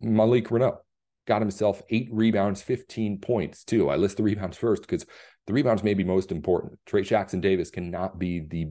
Malik 0.02 0.50
Reneau 0.50 0.78
got 1.26 1.42
himself 1.42 1.82
eight 1.90 2.10
rebounds, 2.12 2.62
15 2.62 3.20
points, 3.20 3.64
too. 3.64 3.90
I 3.90 3.96
list 3.96 4.18
the 4.18 4.24
rebounds 4.24 4.58
first 4.58 4.84
because 4.84 5.06
the 5.46 5.54
rebounds 5.54 5.84
may 5.84 5.94
be 5.94 6.04
most 6.04 6.32
important. 6.32 6.80
Trey 6.86 7.04
Jackson 7.04 7.42
Davis 7.42 7.70
cannot 7.70 8.20
be 8.20 8.40
the 8.40 8.70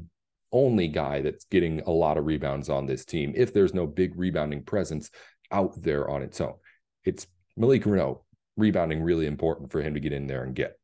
only 0.56 0.88
guy 0.88 1.20
that's 1.20 1.44
getting 1.44 1.80
a 1.82 1.90
lot 1.90 2.16
of 2.16 2.24
rebounds 2.24 2.70
on 2.70 2.86
this 2.86 3.04
team 3.04 3.32
if 3.36 3.52
there's 3.52 3.74
no 3.74 3.86
big 3.86 4.16
rebounding 4.16 4.62
presence 4.62 5.10
out 5.52 5.80
there 5.80 6.08
on 6.08 6.22
its 6.22 6.40
own. 6.40 6.54
It's 7.04 7.26
Malik 7.56 7.84
Reneau 7.84 8.20
rebounding 8.56 9.02
really 9.02 9.26
important 9.26 9.70
for 9.70 9.82
him 9.82 9.94
to 9.94 10.00
get 10.00 10.12
in 10.12 10.26
there 10.26 10.42
and 10.42 10.54
get. 10.54 10.78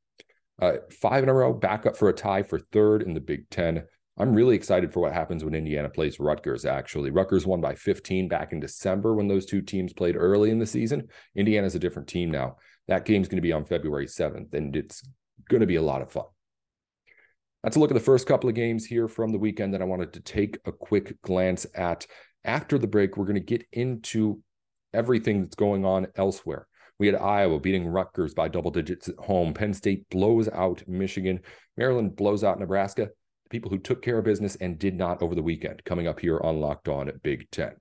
Uh, 0.61 0.75
five 1.01 1.23
in 1.23 1.29
a 1.29 1.35
row, 1.35 1.53
back 1.53 1.87
up 1.87 1.97
for 1.97 2.09
a 2.09 2.13
tie 2.13 2.43
for 2.43 2.59
third 2.59 3.03
in 3.03 3.15
the 3.15 3.21
Big 3.21 3.49
Ten. 3.49 3.85
I'm 4.19 4.35
really 4.35 4.55
excited 4.55 4.93
for 4.93 5.01
what 5.01 5.15
happens 5.15 5.43
when 5.43 5.55
Indiana 5.55 5.89
plays 5.89 6.21
Rutgers, 6.21 6.67
actually. 6.67 7.11
Rutgers 7.11 7.47
won 7.47 7.63
by 7.63 7.75
15 7.75 8.29
back 8.29 8.53
in 8.53 8.61
December 8.61 9.15
when 9.15 9.27
those 9.27 9.47
two 9.47 9.63
teams 9.63 9.95
played 9.95 10.17
early 10.17 10.51
in 10.51 10.59
the 10.59 10.67
season. 10.67 11.09
Indiana's 11.35 11.75
a 11.75 11.79
different 11.79 12.09
team 12.09 12.31
now. 12.31 12.57
That 12.89 13.07
game's 13.07 13.29
going 13.29 13.39
to 13.39 13.43
be 13.43 13.53
on 13.53 13.65
February 13.65 14.07
7th, 14.07 14.53
and 14.53 14.77
it's 14.77 15.03
going 15.49 15.63
to 15.63 15.67
be 15.67 15.77
a 15.77 15.83
lot 15.83 16.03
of 16.03 16.13
fun. 16.13 16.27
That's 17.63 17.77
a 17.77 17.79
look 17.79 17.91
at 17.91 17.95
the 17.95 18.01
first 18.01 18.27
couple 18.27 18.49
of 18.49 18.57
games 18.57 18.85
here 18.85 19.07
from 19.07 19.31
the 19.31 19.39
weekend 19.39 19.73
that 19.73 19.83
I 19.83 19.87
wanted 19.87 20.13
to 20.15 20.21
take 20.21 20.59
a 20.65 20.73
quick 20.73 21.21
glance 21.23 21.67
at. 21.75 22.07
After 22.45 22.77
the 22.77 22.89
break, 22.89 23.17
we're 23.17 23.25
going 23.25 23.35
to 23.35 23.41
get 23.41 23.65
into 23.73 24.43
everything 24.93 25.43
that's 25.43 25.55
going 25.55 25.85
on 25.85 26.09
elsewhere. 26.17 26.67
We 26.99 27.07
had 27.07 27.17
Iowa 27.17 27.61
beating 27.61 27.87
Rutgers 27.87 28.35
by 28.35 28.49
double 28.49 28.71
digits 28.71 29.09
at 29.09 29.17
home. 29.17 29.55
Penn 29.55 29.75
State 29.75 30.09
blows 30.11 30.49
out 30.49 30.83
Michigan. 30.87 31.41
Maryland 31.77 32.17
blows 32.17 32.45
out 32.45 32.59
Nebraska 32.59 33.07
The 33.45 33.49
people 33.51 33.71
who 33.71 33.79
took 33.79 34.03
care 34.03 34.19
of 34.19 34.25
business 34.25 34.57
and 34.57 34.79
did 34.79 34.95
not 34.95 35.23
over 35.23 35.35
the 35.35 35.43
weekend, 35.43 35.85
coming 35.85 36.07
up 36.07 36.21
here 36.21 36.41
on 36.41 36.61
Locked 36.61 36.89
On 36.89 37.09
at 37.09 37.23
Big 37.23 37.51
Ten. 37.51 37.73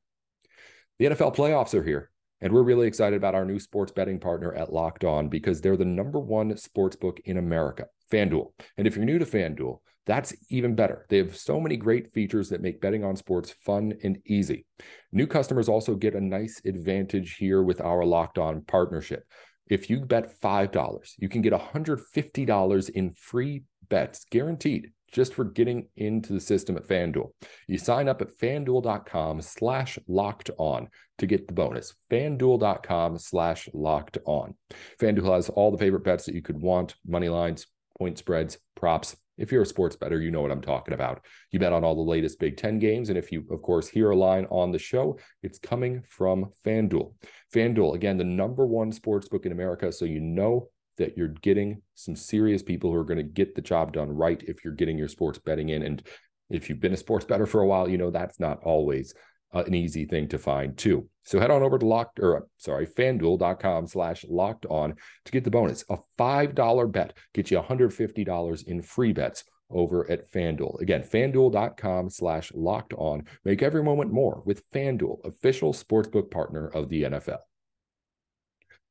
The 1.00 1.08
NFL 1.08 1.36
playoffs 1.36 1.74
are 1.74 1.84
here, 1.84 2.12
and 2.40 2.54
we're 2.54 2.64
really 2.64 2.88
excited 2.88 3.18
about 3.18 3.36
our 3.36 3.46
new 3.46 3.60
sports 3.60 3.92
betting 3.92 4.20
partner 4.20 4.54
at 4.54 4.72
Locked 4.72 5.04
On 5.04 5.28
because 5.28 5.62
they're 5.62 5.78
the 5.78 5.86
number 5.86 6.20
one 6.20 6.56
sports 6.58 6.96
book 6.96 7.20
in 7.26 7.38
America, 7.38 7.88
FanDuel. 8.12 8.52
And 8.78 8.88
if 8.88 8.96
you're 8.96 9.06
new 9.06 9.20
to 9.20 9.26
FanDuel, 9.26 9.80
that's 10.06 10.34
even 10.50 10.76
better. 10.76 11.06
They 11.10 11.18
have 11.18 11.36
so 11.36 11.60
many 11.60 11.78
great 11.78 12.14
features 12.14 12.50
that 12.50 12.62
make 12.62 12.82
betting 12.82 13.04
on 13.04 13.16
sports 13.16 13.56
fun 13.66 13.94
and 14.04 14.18
easy. 14.26 14.66
New 15.12 15.28
customers 15.28 15.70
also 15.70 15.96
get 15.96 16.16
a 16.16 16.22
nice 16.22 16.62
advantage 16.66 17.36
here 17.36 17.62
with 17.62 17.82
our 17.82 18.04
Locked 18.04 18.38
On 18.38 18.62
partnership. 18.62 19.24
If 19.70 19.90
you 19.90 20.02
bet 20.02 20.40
$5, 20.42 21.12
you 21.18 21.30
can 21.30 21.42
get 21.42 21.54
$150 21.54 22.90
in 22.90 23.14
free 23.14 23.64
bets 23.90 24.26
guaranteed 24.30 24.92
just 25.12 25.34
for 25.34 25.44
getting 25.44 25.88
into 25.96 26.34
the 26.34 26.40
system 26.40 26.78
at 26.78 26.88
FanDuel. 26.88 27.32
You 27.68 27.78
sign 27.78 28.08
up 28.08 28.22
at 28.22 28.38
fanduel.com 28.38 29.42
slash 29.42 30.00
locked 30.08 30.50
on 30.58 30.88
to 31.18 31.28
get 31.28 31.48
the 31.48 31.54
bonus. 31.54 31.94
FanDuel.com 32.10 33.18
slash 33.18 33.70
locked 33.74 34.18
on. 34.26 34.56
FanDuel 35.00 35.36
has 35.36 35.50
all 35.50 35.72
the 35.72 35.78
favorite 35.78 36.04
bets 36.04 36.26
that 36.26 36.36
you 36.36 36.42
could 36.42 36.62
want 36.62 36.96
money 37.06 37.30
lines, 37.30 37.68
point 38.02 38.18
spreads, 38.18 38.58
props. 38.76 39.16
If 39.38 39.52
you're 39.52 39.62
a 39.62 39.66
sports 39.66 39.96
better, 39.96 40.20
you 40.20 40.32
know 40.32 40.42
what 40.42 40.50
I'm 40.50 40.62
talking 40.62 40.96
about. 40.96 41.24
You 41.52 41.60
bet 41.60 41.72
on 41.72 41.84
all 41.84 41.94
the 41.94 42.02
latest 42.02 42.40
Big 42.40 42.58
Ten 42.58 42.80
games. 42.80 43.10
And 43.10 43.18
if 43.18 43.32
you, 43.32 43.46
of 43.52 43.62
course, 43.62 43.88
hear 43.88 44.10
a 44.10 44.16
line 44.16 44.48
on 44.50 44.72
the 44.72 44.80
show, 44.80 45.20
it's 45.44 45.60
coming 45.60 46.02
from 46.10 46.52
FanDuel. 46.66 47.14
FanDuel, 47.54 47.94
again, 47.94 48.18
the 48.18 48.24
number 48.24 48.66
one 48.66 48.92
sports 48.92 49.30
book 49.30 49.46
in 49.46 49.52
America. 49.52 49.92
So 49.92 50.06
you 50.06 50.20
know 50.20 50.70
that 50.98 51.16
you're 51.16 51.28
getting 51.28 51.84
some 51.94 52.16
serious 52.16 52.64
people 52.64 52.90
who 52.90 52.98
are 52.98 53.06
going 53.06 53.18
to 53.18 53.24
get 53.24 53.54
the 53.54 53.62
job 53.62 53.94
done 53.94 54.10
right 54.10 54.42
if 54.48 54.66
you're 54.66 54.74
getting 54.74 54.98
your 54.98 55.08
sports 55.08 55.38
betting 55.38 55.70
in. 55.70 55.84
And 55.84 56.02
if 56.50 56.70
you've 56.70 56.80
been 56.80 56.94
a 56.94 56.98
sports 56.98 57.26
better 57.26 57.46
for 57.46 57.62
a 57.62 57.68
while, 57.68 57.88
you 57.88 58.00
know 58.00 58.10
that's 58.10 58.40
not 58.40 58.64
always 58.64 59.14
uh, 59.54 59.64
an 59.66 59.74
easy 59.74 60.06
thing 60.06 60.28
to 60.30 60.38
find 60.38 60.78
too. 60.78 61.08
So 61.24 61.40
head 61.40 61.52
on 61.52 61.64
over 61.64 61.78
to 61.78 61.86
locked 61.86 62.20
or 62.20 62.38
uh, 62.38 62.42
sorry, 62.58 62.88
fanduel.com 62.88 63.88
slash 63.88 64.26
locked 64.28 64.66
on 64.68 64.96
to 65.26 65.32
get 65.32 65.44
the 65.44 65.52
bonus. 65.52 65.84
A 65.90 65.98
$5 66.18 66.92
bet 66.92 67.18
gets 67.34 67.52
you 67.52 67.60
$150 67.60 68.68
in 68.68 68.82
free 68.82 69.14
bets 69.14 69.44
over 69.70 70.10
at 70.12 70.32
FanDuel. 70.32 70.82
Again, 70.82 71.04
fanduel.com 71.04 72.10
slash 72.10 72.52
locked 72.54 72.94
on. 72.94 73.24
Make 73.46 73.62
every 73.62 73.84
moment 73.84 74.12
more 74.12 74.42
with 74.46 74.70
FanDuel, 74.72 75.26
official 75.26 75.74
sportsbook 75.74 76.30
partner 76.30 76.68
of 76.68 76.90
the 76.90 77.04
NFL. 77.04 77.40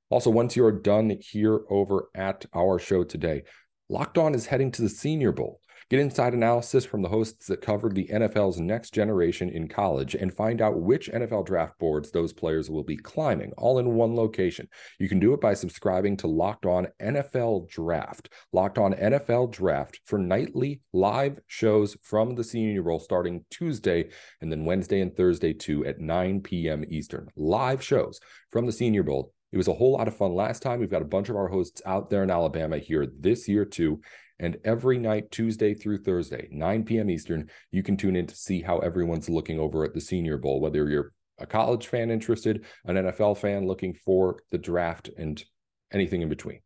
Also, 0.09 0.31
once 0.31 0.57
you're 0.57 0.73
done 0.73 1.19
here 1.21 1.61
over 1.71 2.09
at 2.15 2.45
our 2.55 2.79
show 2.79 3.05
today, 3.05 3.45
Locked 3.89 4.19
On 4.19 4.35
is 4.35 4.47
heading 4.47 4.71
to 4.73 4.83
the 4.83 4.89
Senior 4.89 5.33
Bowl. 5.33 5.61
Get 5.91 5.99
inside 5.99 6.35
analysis 6.35 6.85
from 6.85 7.03
the 7.03 7.09
hosts 7.09 7.49
that 7.49 7.63
covered 7.63 7.97
the 7.97 8.07
NFL's 8.07 8.61
next 8.61 8.95
generation 8.95 9.51
in 9.51 9.67
college 9.67 10.15
and 10.15 10.33
find 10.33 10.63
out 10.63 10.81
which 10.81 11.11
NFL 11.11 11.47
draft 11.47 11.81
boards 11.81 12.13
those 12.13 12.33
players 12.33 12.71
will 12.71 12.85
be 12.85 12.97
climbing, 12.97 13.53
all 13.59 13.81
in 13.81 13.95
one 13.95 14.15
location. 14.15 14.69
You 15.01 15.09
can 15.09 15.19
do 15.19 15.35
it 15.35 15.41
by 15.41 15.55
subscribing 15.55 16.17
to 16.19 16.29
Locked 16.29 16.65
On 16.65 16.87
NFL 17.03 17.69
Draft. 17.69 18.29
Locked 18.53 18.79
On 18.79 18.95
NFL 18.95 19.51
Draft 19.51 19.99
for 20.05 20.17
nightly 20.17 20.81
live 20.93 21.41
shows 21.49 21.97
from 22.03 22.37
the 22.37 22.45
Senior 22.45 22.85
Bowl 22.85 23.01
starting 23.01 23.45
Tuesday 23.51 24.11
and 24.41 24.53
then 24.53 24.65
Wednesday 24.65 25.01
and 25.01 25.17
Thursday 25.17 25.53
too 25.53 25.85
at 25.85 25.99
9 25.99 26.41
p.m. 26.43 26.85
Eastern. 26.89 27.27
Live 27.35 27.83
shows 27.83 28.21
from 28.53 28.65
the 28.65 28.71
Senior 28.71 29.03
Bowl. 29.03 29.35
It 29.51 29.57
was 29.57 29.67
a 29.67 29.75
whole 29.75 29.95
lot 29.95 30.07
of 30.07 30.17
fun 30.17 30.37
last 30.37 30.63
time. 30.63 30.79
We've 30.79 30.89
got 30.89 31.03
a 31.03 31.07
bunch 31.07 31.31
of 31.31 31.35
our 31.35 31.49
hosts 31.49 31.83
out 31.85 32.11
there 32.11 32.23
in 32.23 32.31
Alabama 32.31 32.79
here 32.79 33.09
this 33.19 33.49
year 33.49 33.65
too. 33.65 34.01
And 34.41 34.57
every 34.65 34.99
night, 34.99 35.31
Tuesday 35.31 35.75
through 35.75 35.99
Thursday, 35.99 36.49
9 36.51 36.85
p.m. 36.85 37.11
Eastern, 37.11 37.51
you 37.71 37.83
can 37.83 37.99
tune 37.99 38.17
in 38.17 38.27
to 38.27 38.35
see 38.35 38.63
how 38.63 38.79
everyone's 38.79 39.29
looking 39.29 39.61
over 39.61 39.85
at 39.85 39.93
the 39.93 40.01
Senior 40.01 40.39
Bowl, 40.39 40.61
whether 40.61 40.89
you're 40.89 41.13
a 41.39 41.47
college 41.47 41.87
fan 41.87 42.11
interested, 42.11 42.65
an 42.87 42.97
NFL 42.97 43.37
fan 43.37 43.67
looking 43.67 43.93
for 43.93 44.39
the 44.51 44.59
draft, 44.59 45.11
and 45.19 45.45
anything 45.93 46.23
in 46.23 46.31
between. 46.31 46.61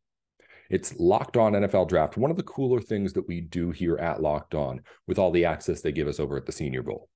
It's 0.71 0.95
Locked 0.99 1.37
On 1.37 1.53
NFL 1.53 1.89
Draft, 1.89 2.17
one 2.17 2.31
of 2.31 2.37
the 2.37 2.45
cooler 2.45 2.81
things 2.81 3.13
that 3.15 3.27
we 3.27 3.41
do 3.41 3.73
here 3.73 3.97
at 3.97 4.23
Locked 4.23 4.55
On 4.55 4.81
with 5.09 5.19
all 5.19 5.33
the 5.33 5.45
access 5.45 5.83
they 5.83 5.93
give 5.93 6.09
us 6.09 6.21
over 6.21 6.37
at 6.37 6.47
the 6.47 6.53
Senior 6.53 6.83
Bowl. 6.83 7.09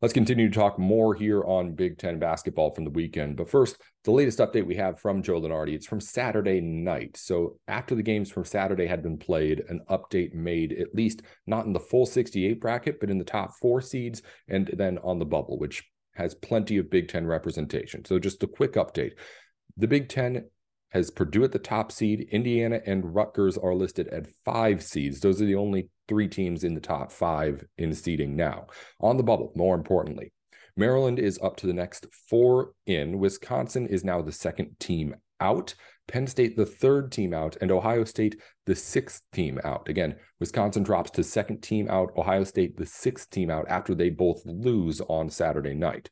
Let's 0.00 0.14
continue 0.14 0.48
to 0.48 0.54
talk 0.54 0.78
more 0.78 1.12
here 1.12 1.42
on 1.42 1.74
Big 1.74 1.98
Ten 1.98 2.20
basketball 2.20 2.72
from 2.72 2.84
the 2.84 2.90
weekend. 2.90 3.36
But 3.36 3.50
first, 3.50 3.82
the 4.04 4.12
latest 4.12 4.38
update 4.38 4.64
we 4.64 4.76
have 4.76 5.00
from 5.00 5.24
Joe 5.24 5.40
Lunardi. 5.40 5.74
It's 5.74 5.88
from 5.88 6.00
Saturday 6.00 6.60
night. 6.60 7.16
So 7.16 7.58
after 7.66 7.96
the 7.96 8.02
games 8.04 8.30
from 8.30 8.44
Saturday 8.44 8.86
had 8.86 9.02
been 9.02 9.18
played, 9.18 9.64
an 9.68 9.80
update 9.90 10.34
made 10.34 10.72
at 10.72 10.94
least 10.94 11.22
not 11.48 11.66
in 11.66 11.72
the 11.72 11.80
full 11.80 12.06
68 12.06 12.60
bracket, 12.60 13.00
but 13.00 13.10
in 13.10 13.18
the 13.18 13.24
top 13.24 13.54
four 13.60 13.80
seeds 13.80 14.22
and 14.46 14.70
then 14.72 14.98
on 14.98 15.18
the 15.18 15.24
bubble, 15.24 15.58
which 15.58 15.82
has 16.14 16.32
plenty 16.32 16.78
of 16.78 16.90
Big 16.90 17.08
Ten 17.08 17.26
representation. 17.26 18.04
So 18.04 18.20
just 18.20 18.40
a 18.44 18.46
quick 18.46 18.74
update. 18.74 19.14
The 19.76 19.88
Big 19.88 20.08
Ten 20.08 20.48
has 20.90 21.10
Purdue 21.10 21.42
at 21.42 21.50
the 21.50 21.58
top 21.58 21.90
seed. 21.90 22.28
Indiana 22.30 22.80
and 22.86 23.16
Rutgers 23.16 23.58
are 23.58 23.74
listed 23.74 24.06
at 24.08 24.28
five 24.44 24.80
seeds. 24.80 25.18
Those 25.18 25.42
are 25.42 25.46
the 25.46 25.56
only 25.56 25.88
three 26.08 26.28
teams 26.28 26.64
in 26.64 26.74
the 26.74 26.80
top 26.80 27.12
five 27.12 27.64
in 27.76 27.94
seeding 27.94 28.34
now. 28.34 28.66
On 29.00 29.16
the 29.16 29.22
bubble, 29.22 29.52
more 29.54 29.76
importantly, 29.76 30.32
Maryland 30.76 31.18
is 31.18 31.38
up 31.42 31.56
to 31.58 31.66
the 31.66 31.72
next 31.72 32.06
four 32.28 32.72
in. 32.86 33.18
Wisconsin 33.18 33.86
is 33.86 34.04
now 34.04 34.22
the 34.22 34.32
second 34.32 34.78
team 34.80 35.14
out. 35.40 35.74
Penn 36.06 36.26
State, 36.26 36.56
the 36.56 36.66
third 36.66 37.12
team 37.12 37.34
out, 37.34 37.56
and 37.60 37.70
Ohio 37.70 38.04
State, 38.04 38.40
the 38.64 38.74
sixth 38.74 39.22
team 39.32 39.60
out. 39.62 39.88
Again, 39.88 40.16
Wisconsin 40.40 40.82
drops 40.82 41.10
to 41.12 41.22
second 41.22 41.62
team 41.62 41.88
out, 41.90 42.12
Ohio 42.16 42.44
State, 42.44 42.76
the 42.76 42.86
sixth 42.86 43.28
team 43.30 43.50
out 43.50 43.66
after 43.68 43.94
they 43.94 44.08
both 44.08 44.40
lose 44.46 45.00
on 45.02 45.28
Saturday 45.28 45.74
night. 45.74 46.10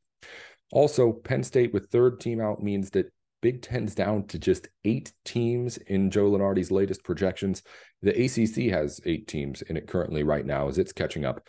Also, 0.72 1.12
Penn 1.12 1.42
State 1.42 1.72
with 1.72 1.90
third 1.90 2.20
team 2.20 2.40
out 2.40 2.62
means 2.62 2.90
that 2.90 3.12
Big 3.40 3.62
Ten's 3.62 3.94
down 3.94 4.26
to 4.26 4.38
just 4.38 4.68
eight 4.84 5.12
teams 5.24 5.76
in 5.76 6.10
Joe 6.10 6.30
Lunardi's 6.30 6.70
latest 6.70 7.04
projections. 7.04 7.62
The 8.06 8.24
ACC 8.24 8.70
has 8.70 9.00
eight 9.04 9.26
teams 9.26 9.62
in 9.62 9.76
it 9.76 9.88
currently 9.88 10.22
right 10.22 10.46
now 10.46 10.68
as 10.68 10.78
it's 10.78 10.92
catching 10.92 11.24
up. 11.24 11.44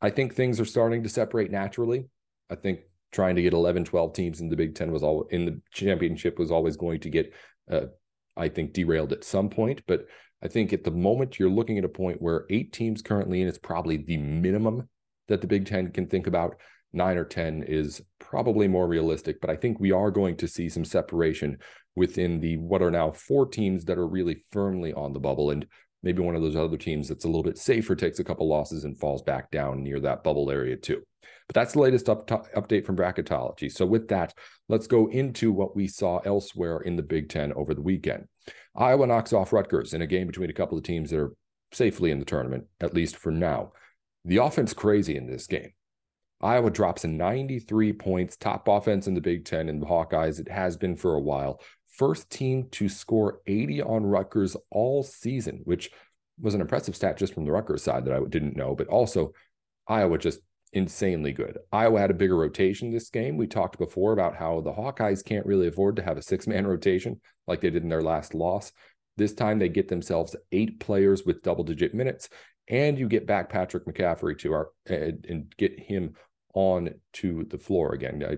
I 0.00 0.10
think 0.10 0.32
things 0.34 0.60
are 0.60 0.64
starting 0.64 1.02
to 1.02 1.08
separate 1.08 1.50
naturally. 1.50 2.04
I 2.48 2.54
think 2.54 2.82
trying 3.10 3.34
to 3.34 3.42
get 3.42 3.52
11, 3.52 3.86
12 3.86 4.12
teams 4.12 4.40
in 4.40 4.48
the 4.48 4.54
Big 4.54 4.76
Ten 4.76 4.92
was 4.92 5.02
all 5.02 5.26
in 5.30 5.44
the 5.44 5.60
championship 5.72 6.38
was 6.38 6.52
always 6.52 6.76
going 6.76 7.00
to 7.00 7.10
get, 7.10 7.32
uh, 7.68 7.86
I 8.36 8.48
think, 8.50 8.72
derailed 8.72 9.12
at 9.12 9.24
some 9.24 9.50
point. 9.50 9.82
But 9.88 10.06
I 10.40 10.46
think 10.46 10.72
at 10.72 10.84
the 10.84 10.92
moment 10.92 11.40
you're 11.40 11.50
looking 11.50 11.76
at 11.76 11.84
a 11.84 11.88
point 11.88 12.22
where 12.22 12.46
eight 12.50 12.72
teams 12.72 13.02
currently 13.02 13.42
in 13.42 13.48
is 13.48 13.58
probably 13.58 13.96
the 13.96 14.18
minimum 14.18 14.88
that 15.26 15.40
the 15.40 15.48
Big 15.48 15.66
Ten 15.66 15.90
can 15.90 16.06
think 16.06 16.28
about 16.28 16.54
nine 16.92 17.16
or 17.16 17.24
10 17.24 17.64
is 17.64 18.00
probably 18.20 18.68
more 18.68 18.86
realistic, 18.86 19.40
but 19.40 19.50
I 19.50 19.56
think 19.56 19.80
we 19.80 19.90
are 19.90 20.12
going 20.12 20.36
to 20.36 20.46
see 20.46 20.68
some 20.68 20.84
separation 20.84 21.58
within 21.96 22.40
the 22.40 22.58
what 22.58 22.82
are 22.82 22.90
now 22.90 23.10
four 23.10 23.46
teams 23.46 23.86
that 23.86 23.98
are 23.98 24.06
really 24.06 24.44
firmly 24.52 24.92
on 24.92 25.12
the 25.12 25.18
bubble. 25.18 25.50
And 25.50 25.66
maybe 26.06 26.22
one 26.22 26.36
of 26.36 26.42
those 26.42 26.56
other 26.56 26.76
teams 26.76 27.08
that's 27.08 27.24
a 27.24 27.28
little 27.28 27.42
bit 27.42 27.58
safer 27.58 27.96
takes 27.96 28.20
a 28.20 28.24
couple 28.24 28.48
losses 28.48 28.84
and 28.84 28.96
falls 28.96 29.22
back 29.22 29.50
down 29.50 29.82
near 29.82 29.98
that 30.00 30.22
bubble 30.22 30.50
area 30.50 30.76
too. 30.76 31.02
But 31.48 31.54
that's 31.54 31.72
the 31.72 31.80
latest 31.80 32.08
up 32.08 32.28
update 32.28 32.86
from 32.86 32.96
bracketology. 32.96 33.70
So 33.70 33.84
with 33.84 34.08
that, 34.08 34.32
let's 34.68 34.86
go 34.86 35.08
into 35.08 35.52
what 35.52 35.74
we 35.74 35.88
saw 35.88 36.18
elsewhere 36.18 36.78
in 36.78 36.96
the 36.96 37.02
Big 37.02 37.28
Ten 37.28 37.52
over 37.54 37.74
the 37.74 37.82
weekend. 37.82 38.28
Iowa 38.76 39.06
knocks 39.06 39.32
off 39.32 39.52
Rutgers 39.52 39.94
in 39.94 40.02
a 40.02 40.06
game 40.06 40.28
between 40.28 40.50
a 40.50 40.54
couple 40.54 40.78
of 40.78 40.84
teams 40.84 41.10
that 41.10 41.18
are 41.18 41.34
safely 41.72 42.10
in 42.12 42.20
the 42.20 42.24
tournament, 42.24 42.66
at 42.80 42.94
least 42.94 43.16
for 43.16 43.32
now. 43.32 43.72
The 44.24 44.38
offense 44.38 44.72
crazy 44.72 45.16
in 45.16 45.26
this 45.26 45.46
game. 45.46 45.72
Iowa 46.40 46.70
drops 46.70 47.04
93 47.04 47.94
points, 47.94 48.36
top 48.36 48.68
offense 48.68 49.06
in 49.06 49.14
the 49.14 49.20
Big 49.20 49.44
Ten 49.44 49.68
in 49.68 49.80
the 49.80 49.86
Hawkeyes. 49.86 50.38
It 50.38 50.50
has 50.50 50.76
been 50.76 50.94
for 50.94 51.14
a 51.14 51.20
while. 51.20 51.60
First 51.96 52.30
team 52.30 52.68
to 52.72 52.88
score 52.88 53.40
80 53.46 53.82
on 53.82 54.04
Rutgers 54.04 54.56
all 54.70 55.02
season, 55.02 55.62
which 55.64 55.90
was 56.40 56.54
an 56.54 56.60
impressive 56.60 56.94
stat 56.94 57.16
just 57.16 57.34
from 57.34 57.44
the 57.44 57.52
Rutgers 57.52 57.82
side 57.82 58.04
that 58.04 58.14
I 58.14 58.20
didn't 58.28 58.56
know, 58.56 58.74
but 58.74 58.88
also 58.88 59.32
Iowa 59.88 60.18
just 60.18 60.40
insanely 60.72 61.32
good. 61.32 61.58
Iowa 61.72 62.00
had 62.00 62.10
a 62.10 62.14
bigger 62.14 62.36
rotation 62.36 62.90
this 62.90 63.08
game. 63.08 63.36
We 63.36 63.46
talked 63.46 63.78
before 63.78 64.12
about 64.12 64.36
how 64.36 64.60
the 64.60 64.72
Hawkeyes 64.72 65.24
can't 65.24 65.46
really 65.46 65.68
afford 65.68 65.96
to 65.96 66.02
have 66.02 66.18
a 66.18 66.22
six 66.22 66.46
man 66.46 66.66
rotation 66.66 67.20
like 67.46 67.60
they 67.60 67.70
did 67.70 67.82
in 67.82 67.88
their 67.88 68.02
last 68.02 68.34
loss. 68.34 68.72
This 69.16 69.32
time 69.32 69.58
they 69.58 69.70
get 69.70 69.88
themselves 69.88 70.36
eight 70.52 70.78
players 70.78 71.24
with 71.24 71.42
double 71.42 71.64
digit 71.64 71.94
minutes 71.94 72.28
and 72.68 72.98
you 72.98 73.08
get 73.08 73.26
back 73.26 73.48
Patrick 73.48 73.86
McCaffery 73.86 74.38
to 74.40 74.52
our 74.52 74.68
and, 74.86 75.24
and 75.28 75.56
get 75.56 75.78
him 75.78 76.14
on 76.54 76.90
to 77.14 77.46
the 77.48 77.58
floor 77.58 77.94
again. 77.94 78.22
Uh, 78.22 78.36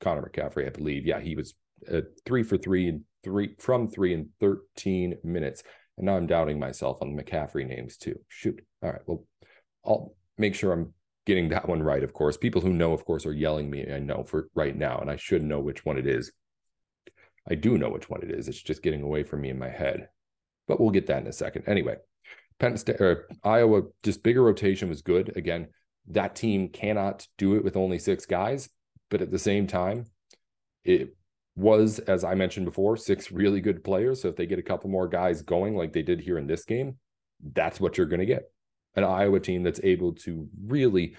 Connor 0.00 0.30
McCaffery, 0.30 0.66
I 0.66 0.70
believe, 0.70 1.04
yeah, 1.04 1.20
he 1.20 1.34
was 1.34 1.54
uh, 1.92 2.00
three 2.24 2.42
for 2.42 2.56
three 2.56 2.88
and 2.88 3.02
three 3.24 3.54
from 3.58 3.88
three 3.88 4.14
in 4.14 4.30
13 4.40 5.16
minutes. 5.24 5.62
And 5.96 6.06
now 6.06 6.16
I'm 6.16 6.26
doubting 6.26 6.58
myself 6.58 6.98
on 7.02 7.14
the 7.14 7.22
McCaffery 7.22 7.66
names 7.66 7.96
too. 7.96 8.18
Shoot. 8.28 8.60
All 8.82 8.90
right. 8.90 9.02
Well, 9.06 9.24
I'll 9.84 10.14
make 10.36 10.54
sure 10.54 10.72
I'm 10.72 10.94
getting 11.26 11.50
that 11.50 11.68
one 11.68 11.82
right, 11.82 12.02
of 12.02 12.12
course. 12.12 12.36
People 12.36 12.60
who 12.60 12.72
know, 12.72 12.92
of 12.92 13.04
course, 13.04 13.26
are 13.26 13.32
yelling 13.32 13.68
me, 13.68 13.86
I 13.92 13.98
know 13.98 14.24
for 14.24 14.48
right 14.54 14.76
now, 14.76 14.98
and 14.98 15.10
I 15.10 15.16
should 15.16 15.42
know 15.42 15.60
which 15.60 15.84
one 15.84 15.98
it 15.98 16.06
is. 16.06 16.32
I 17.50 17.54
do 17.54 17.78
know 17.78 17.90
which 17.90 18.08
one 18.08 18.22
it 18.22 18.30
is. 18.30 18.48
It's 18.48 18.62
just 18.62 18.82
getting 18.82 19.02
away 19.02 19.24
from 19.24 19.40
me 19.40 19.50
in 19.50 19.58
my 19.58 19.68
head. 19.68 20.08
But 20.66 20.80
we'll 20.80 20.90
get 20.90 21.06
that 21.06 21.22
in 21.22 21.26
a 21.26 21.32
second. 21.32 21.64
Anyway, 21.66 21.96
Penn 22.58 22.76
State 22.76 23.00
or 23.00 23.28
Iowa, 23.42 23.82
just 24.02 24.22
bigger 24.22 24.42
rotation 24.42 24.88
was 24.88 25.02
good. 25.02 25.36
Again, 25.36 25.68
that 26.08 26.34
team 26.34 26.68
cannot 26.68 27.26
do 27.36 27.56
it 27.56 27.64
with 27.64 27.76
only 27.76 27.98
six 27.98 28.26
guys, 28.26 28.68
but 29.10 29.22
at 29.22 29.30
the 29.30 29.38
same 29.38 29.66
time, 29.66 30.06
it 30.84 31.14
was, 31.58 31.98
as 32.00 32.24
I 32.24 32.34
mentioned 32.34 32.66
before, 32.66 32.96
six 32.96 33.30
really 33.30 33.60
good 33.60 33.82
players. 33.82 34.22
So 34.22 34.28
if 34.28 34.36
they 34.36 34.46
get 34.46 34.58
a 34.58 34.62
couple 34.62 34.90
more 34.90 35.08
guys 35.08 35.42
going 35.42 35.76
like 35.76 35.92
they 35.92 36.02
did 36.02 36.20
here 36.20 36.38
in 36.38 36.46
this 36.46 36.64
game, 36.64 36.96
that's 37.52 37.80
what 37.80 37.98
you're 37.98 38.06
going 38.06 38.20
to 38.20 38.26
get. 38.26 38.50
An 38.94 39.04
Iowa 39.04 39.40
team 39.40 39.62
that's 39.62 39.80
able 39.82 40.14
to 40.14 40.48
really 40.66 41.16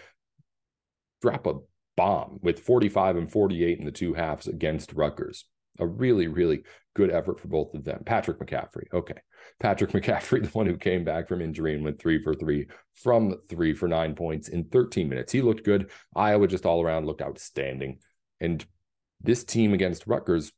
drop 1.22 1.46
a 1.46 1.56
bomb 1.96 2.40
with 2.42 2.60
45 2.60 3.18
and 3.18 3.32
48 3.32 3.80
in 3.80 3.86
the 3.86 3.92
two 3.92 4.14
halves 4.14 4.48
against 4.48 4.94
Rutgers 4.94 5.46
a 5.80 5.88
really, 5.88 6.28
really 6.28 6.64
good 6.96 7.12
effort 7.12 7.40
for 7.40 7.48
both 7.48 7.74
of 7.74 7.84
them. 7.84 8.04
Patrick 8.06 8.40
McCaffery. 8.40 8.86
Okay. 8.94 9.20
Patrick 9.60 9.92
McCaffery, 9.94 10.44
the 10.44 10.50
one 10.50 10.68
who 10.68 10.78
came 10.78 11.04
back 11.04 11.28
from 11.28 11.42
injury 11.42 11.74
and 11.74 11.84
went 11.84 12.00
three 12.00 12.22
for 12.22 12.34
three 12.34 12.68
from 12.94 13.36
three 13.50 13.74
for 13.74 13.88
nine 13.88 14.16
points 14.16 14.50
in 14.50 14.66
13 14.66 15.10
minutes. 15.10 15.32
He 15.32 15.42
looked 15.42 15.66
good. 15.66 15.90
Iowa 16.16 16.48
just 16.48 16.66
all 16.66 16.82
around 16.84 17.06
looked 17.06 17.22
outstanding. 17.22 18.00
And 18.40 18.66
this 19.22 19.44
team 19.44 19.74
against 19.74 20.08
Rutgers 20.08 20.52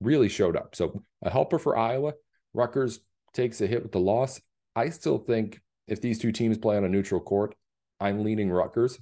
really 0.00 0.28
showed 0.28 0.56
up. 0.56 0.74
So 0.74 1.02
a 1.22 1.30
helper 1.30 1.58
for 1.58 1.76
Iowa. 1.76 2.14
Rutgers 2.54 3.00
takes 3.32 3.60
a 3.60 3.66
hit 3.66 3.82
with 3.82 3.92
the 3.92 4.00
loss. 4.00 4.40
I 4.74 4.90
still 4.90 5.18
think 5.18 5.60
if 5.86 6.00
these 6.00 6.18
two 6.18 6.32
teams 6.32 6.58
play 6.58 6.76
on 6.76 6.84
a 6.84 6.88
neutral 6.88 7.20
court, 7.20 7.54
I'm 8.00 8.24
leaning 8.24 8.50
Rutgers. 8.50 8.98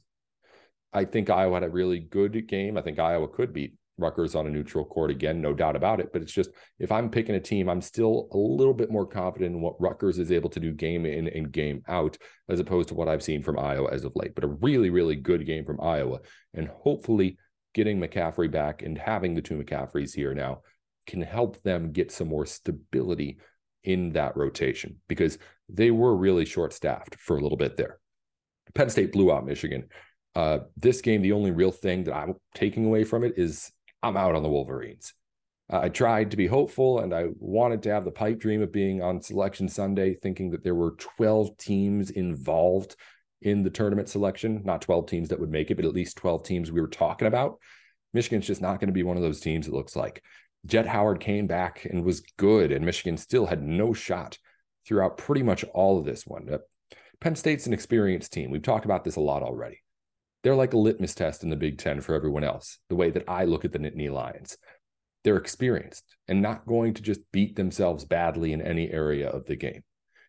I 0.93 1.05
think 1.05 1.31
Iowa 1.31 1.55
had 1.55 1.63
a 1.63 1.71
really 1.71 2.01
good 2.01 2.49
game. 2.49 2.77
I 2.77 2.83
think 2.83 2.99
Iowa 2.99 3.29
could 3.29 3.53
beat 3.53 3.75
Rutgers 4.01 4.35
on 4.35 4.47
a 4.47 4.51
neutral 4.51 4.85
court 4.85 5.11
again, 5.11 5.41
no 5.41 5.53
doubt 5.53 5.77
about 5.77 6.01
it. 6.01 6.13
But 6.13 6.23
it's 6.23 6.33
just 6.33 6.51
if 6.79 6.91
I'm 6.91 7.11
picking 7.11 7.35
a 7.35 7.41
team, 7.41 7.69
I'm 7.69 7.83
still 7.83 8.29
a 8.33 8.37
little 8.37 8.75
bit 8.75 8.91
more 8.91 9.07
confident 9.07 9.55
in 9.55 9.61
what 9.61 9.81
Rutgers 9.81 10.19
is 10.19 10.33
able 10.33 10.51
to 10.51 10.61
do 10.61 10.73
game 10.73 11.07
in 11.07 11.29
and 11.29 11.53
game 11.53 11.83
out, 11.87 12.17
as 12.49 12.61
opposed 12.61 12.89
to 12.89 12.95
what 12.95 13.09
I've 13.09 13.23
seen 13.23 13.43
from 13.43 13.59
Iowa 13.59 13.91
as 13.93 14.05
of 14.05 14.13
late. 14.17 14.35
But 14.35 14.45
a 14.45 14.49
really, 14.49 14.91
really 14.91 15.17
good 15.17 15.47
game 15.47 15.65
from 15.65 15.81
Iowa. 15.81 16.21
And 16.55 16.69
hopefully 16.69 17.39
getting 17.75 18.01
McCaffery 18.01 18.51
back 18.51 18.83
and 18.83 18.99
having 18.99 19.35
the 19.35 19.43
two 19.43 19.57
McCafferys 19.57 20.15
here 20.15 20.35
now 20.35 20.63
can 21.07 21.23
help 21.23 21.63
them 21.63 21.93
get 21.93 22.13
some 22.13 22.29
more 22.29 22.47
stability 22.47 23.39
in 23.85 24.13
that 24.13 24.37
rotation 24.37 24.97
because 25.09 25.39
they 25.69 25.91
were 25.91 26.15
really 26.15 26.45
short 26.45 26.73
staffed 26.73 27.17
for 27.17 27.37
a 27.37 27.41
little 27.41 27.59
bit 27.59 27.77
there. 27.77 27.99
Penn 28.75 28.91
State 28.91 29.13
blew 29.13 29.33
out 29.33 29.47
Michigan. 29.47 29.89
Uh, 30.35 30.61
this 30.77 31.01
game, 31.01 31.23
the 31.23 31.33
only 31.33 31.51
real 31.51 31.73
thing 31.73 32.05
that 32.05 32.15
I'm 32.15 32.35
taking 32.55 32.85
away 32.85 33.05
from 33.05 33.25
it 33.25 33.35
is 33.37 33.73
I'm 34.03 34.17
out 34.17 34.35
on 34.35 34.43
the 34.43 34.49
Wolverines. 34.49 35.13
Uh, 35.73 35.81
I 35.83 35.89
tried 35.89 36.31
to 36.31 36.37
be 36.37 36.47
hopeful 36.47 37.01
and 37.01 37.15
I 37.15 37.27
wanted 37.39 37.83
to 37.85 37.93
have 37.93 38.05
the 38.05 38.11
pipe 38.11 38.39
dream 38.39 38.63
of 38.63 38.73
being 38.73 39.03
on 39.03 39.23
selection 39.23 39.69
Sunday, 39.69 40.15
thinking 40.15 40.51
that 40.51 40.63
there 40.63 40.75
were 40.75 40.97
12 41.17 41.57
teams 41.57 42.11
involved 42.11 42.97
in 43.43 43.63
the 43.63 43.71
tournament 43.71 44.09
selection, 44.09 44.63
not 44.65 44.83
12 44.83 45.07
teams 45.07 45.29
that 45.29 45.41
would 45.41 45.51
make 45.51 45.71
it, 45.71 45.77
but 45.77 45.85
at 45.85 45.95
least 45.95 46.17
12 46.17 46.43
teams 46.43 46.71
we 46.71 46.81
were 46.81 46.89
talking 46.89 47.29
about. 47.29 47.59
Michigan's 48.13 48.47
just 48.47 48.61
not 48.61 48.81
going 48.81 48.89
to 48.89 48.95
be 48.95 49.03
one 49.03 49.17
of 49.17 49.23
those 49.23 49.41
teams, 49.41 49.67
it 49.67 49.75
looks 49.75 49.97
like. 49.97 50.23
Jett 50.67 50.87
Howard 50.87 51.21
came 51.21 51.47
back 51.47 51.87
and 51.87 52.05
was 52.05 52.23
good, 52.37 52.73
and 52.73 52.85
Michigan 52.85 53.17
still 53.17 53.47
had 53.47 53.63
no 53.63 53.95
shot 53.95 54.37
throughout 54.87 55.17
pretty 55.17 55.43
much 55.43 55.65
all 55.73 55.99
of 55.99 56.05
this 56.05 56.27
one. 56.27 56.49
Penn 57.21 57.37
State's 57.37 57.67
an 57.67 57.73
experienced 57.73 58.33
team. 58.33 58.51
We've 58.51 58.63
talked 58.63 58.85
about 58.85 59.05
this 59.05 59.17
a 59.17 59.21
lot 59.21 59.43
already. 59.43 59.83
They're 60.43 60.55
like 60.55 60.73
a 60.73 60.79
litmus 60.79 61.15
test 61.15 61.43
in 61.43 61.51
the 61.51 61.57
Big 61.57 61.79
Ten 61.79 62.01
for 62.01 62.15
everyone 62.15 62.45
else, 62.45 62.79
the 62.89 62.95
way 62.95 63.11
that 63.11 63.25
I 63.29 63.45
look 63.45 63.65
at 63.65 63.73
the 63.73 63.79
Nittany 63.79 64.11
Lions. 64.11 64.57
They're 65.23 65.37
experienced 65.37 66.05
and 66.29 66.41
not 66.41 66.67
going 66.67 66.95
to 66.95 67.03
just 67.03 67.21
beat 67.31 67.57
themselves 67.57 68.07
badly 68.07 68.55
in 68.55 68.63
any 68.63 68.91
area 68.91 69.29
of 69.29 69.45
the 69.45 69.57
game. 69.57 69.83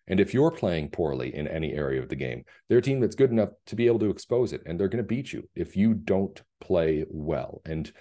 And 0.08 0.20
if 0.20 0.34
you're 0.34 0.52
playing 0.52 0.90
poorly 0.90 1.34
in 1.34 1.48
any 1.48 1.74
area 1.74 2.02
of 2.02 2.10
the 2.10 2.16
game, 2.16 2.44
they're 2.68 2.80
a 2.80 2.82
team 2.82 3.00
that's 3.00 3.16
good 3.16 3.32
enough 3.32 3.50
to 3.68 3.76
be 3.76 3.88
able 3.88 4.00
to 4.00 4.10
expose 4.10 4.52
it, 4.52 4.62
and 4.66 4.80
they're 4.80 4.88
going 4.88 5.04
to 5.04 5.08
beat 5.08 5.32
you 5.32 5.48
if 5.56 5.78
you 5.78 5.94
don't 5.94 6.42
play 6.60 7.06
well. 7.10 7.62
And 7.66 7.92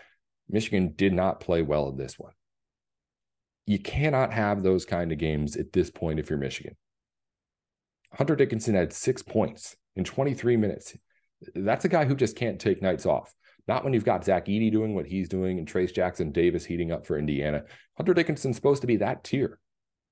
Michigan 0.48 0.94
did 0.96 1.12
not 1.12 1.40
play 1.40 1.62
well 1.62 1.88
in 1.88 1.96
this 1.96 2.18
one. 2.18 2.32
You 3.66 3.78
cannot 3.78 4.32
have 4.32 4.62
those 4.62 4.84
kind 4.84 5.12
of 5.12 5.18
games 5.18 5.56
at 5.56 5.72
this 5.72 5.90
point 5.90 6.18
if 6.18 6.30
you're 6.30 6.38
Michigan. 6.38 6.76
Hunter 8.14 8.34
Dickinson 8.34 8.74
had 8.74 8.92
six 8.92 9.22
points 9.22 9.76
in 9.94 10.04
23 10.04 10.56
minutes. 10.56 10.96
That's 11.54 11.84
a 11.84 11.88
guy 11.88 12.04
who 12.04 12.16
just 12.16 12.36
can't 12.36 12.60
take 12.60 12.82
nights 12.82 13.06
off. 13.06 13.32
Not 13.68 13.84
when 13.84 13.92
you've 13.92 14.04
got 14.04 14.24
Zach 14.24 14.46
Edey 14.46 14.72
doing 14.72 14.94
what 14.94 15.06
he's 15.06 15.28
doing 15.28 15.58
and 15.58 15.70
Trayce 15.70 15.94
Jackson 15.94 16.32
Davis 16.32 16.64
heating 16.64 16.90
up 16.90 17.06
for 17.06 17.16
Indiana. 17.18 17.62
Hunter 17.96 18.14
Dickinson's 18.14 18.56
supposed 18.56 18.80
to 18.80 18.88
be 18.88 18.96
that 18.96 19.22
tier. 19.22 19.60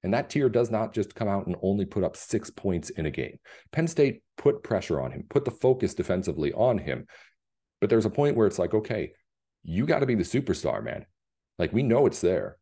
And 0.02 0.14
that 0.14 0.30
tier 0.30 0.48
does 0.48 0.70
not 0.70 0.94
just 0.94 1.14
come 1.14 1.28
out 1.28 1.46
and 1.46 1.56
only 1.60 1.84
put 1.84 2.04
up 2.04 2.16
six 2.16 2.50
points 2.50 2.90
in 2.90 3.06
a 3.06 3.10
game. 3.10 3.38
Penn 3.72 3.88
State 3.88 4.22
put 4.36 4.62
pressure 4.62 5.00
on 5.00 5.10
him, 5.10 5.24
put 5.28 5.44
the 5.44 5.50
focus 5.50 5.94
defensively 5.94 6.52
on 6.52 6.78
him. 6.78 7.06
But 7.80 7.90
there's 7.90 8.06
a 8.06 8.10
point 8.10 8.36
where 8.36 8.46
it's 8.46 8.58
like, 8.58 8.74
okay, 8.74 9.12
you 9.64 9.86
got 9.86 10.00
to 10.00 10.06
be 10.06 10.14
the 10.14 10.22
superstar, 10.22 10.82
man. 10.82 11.06
Like 11.58 11.72
we 11.72 11.82
know 11.82 12.06
it's 12.06 12.20
there. 12.20 12.58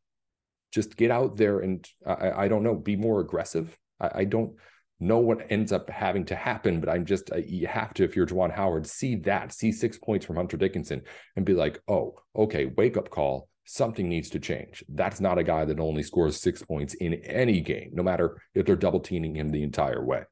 Just 0.72 0.96
get 0.96 1.10
out 1.10 1.36
there 1.36 1.60
and 1.60 1.86
I, 2.06 2.44
I 2.44 2.48
don't 2.48 2.62
know, 2.62 2.74
be 2.74 2.96
more 2.96 3.20
aggressive. 3.20 3.76
I, 4.00 4.10
I 4.14 4.24
don't 4.24 4.54
know 4.98 5.18
what 5.18 5.46
ends 5.50 5.72
up 5.72 5.90
having 5.90 6.24
to 6.24 6.34
happen, 6.34 6.80
but 6.80 6.88
I'm 6.88 7.04
just, 7.04 7.30
you 7.46 7.66
have 7.66 7.92
to, 7.94 8.04
if 8.04 8.16
you're 8.16 8.26
Juwan 8.26 8.50
Howard, 8.50 8.86
see 8.86 9.16
that, 9.16 9.52
see 9.52 9.72
six 9.72 9.98
points 9.98 10.24
from 10.24 10.36
Hunter 10.36 10.56
Dickinson 10.56 11.02
and 11.36 11.44
be 11.44 11.52
like, 11.52 11.80
oh, 11.86 12.14
okay, 12.34 12.64
wake 12.64 12.96
up 12.96 13.10
call. 13.10 13.48
Something 13.66 14.08
needs 14.08 14.30
to 14.30 14.40
change. 14.40 14.84
That's 14.88 15.20
not 15.20 15.38
a 15.38 15.44
guy 15.44 15.64
that 15.64 15.80
only 15.80 16.02
scores 16.02 16.40
six 16.40 16.62
points 16.62 16.94
in 16.94 17.14
any 17.14 17.60
game, 17.60 17.90
no 17.92 18.02
matter 18.02 18.40
if 18.54 18.64
they're 18.64 18.76
double 18.76 19.00
teaming 19.00 19.34
him 19.34 19.50
the 19.50 19.62
entire 19.62 20.04
way. 20.04 20.22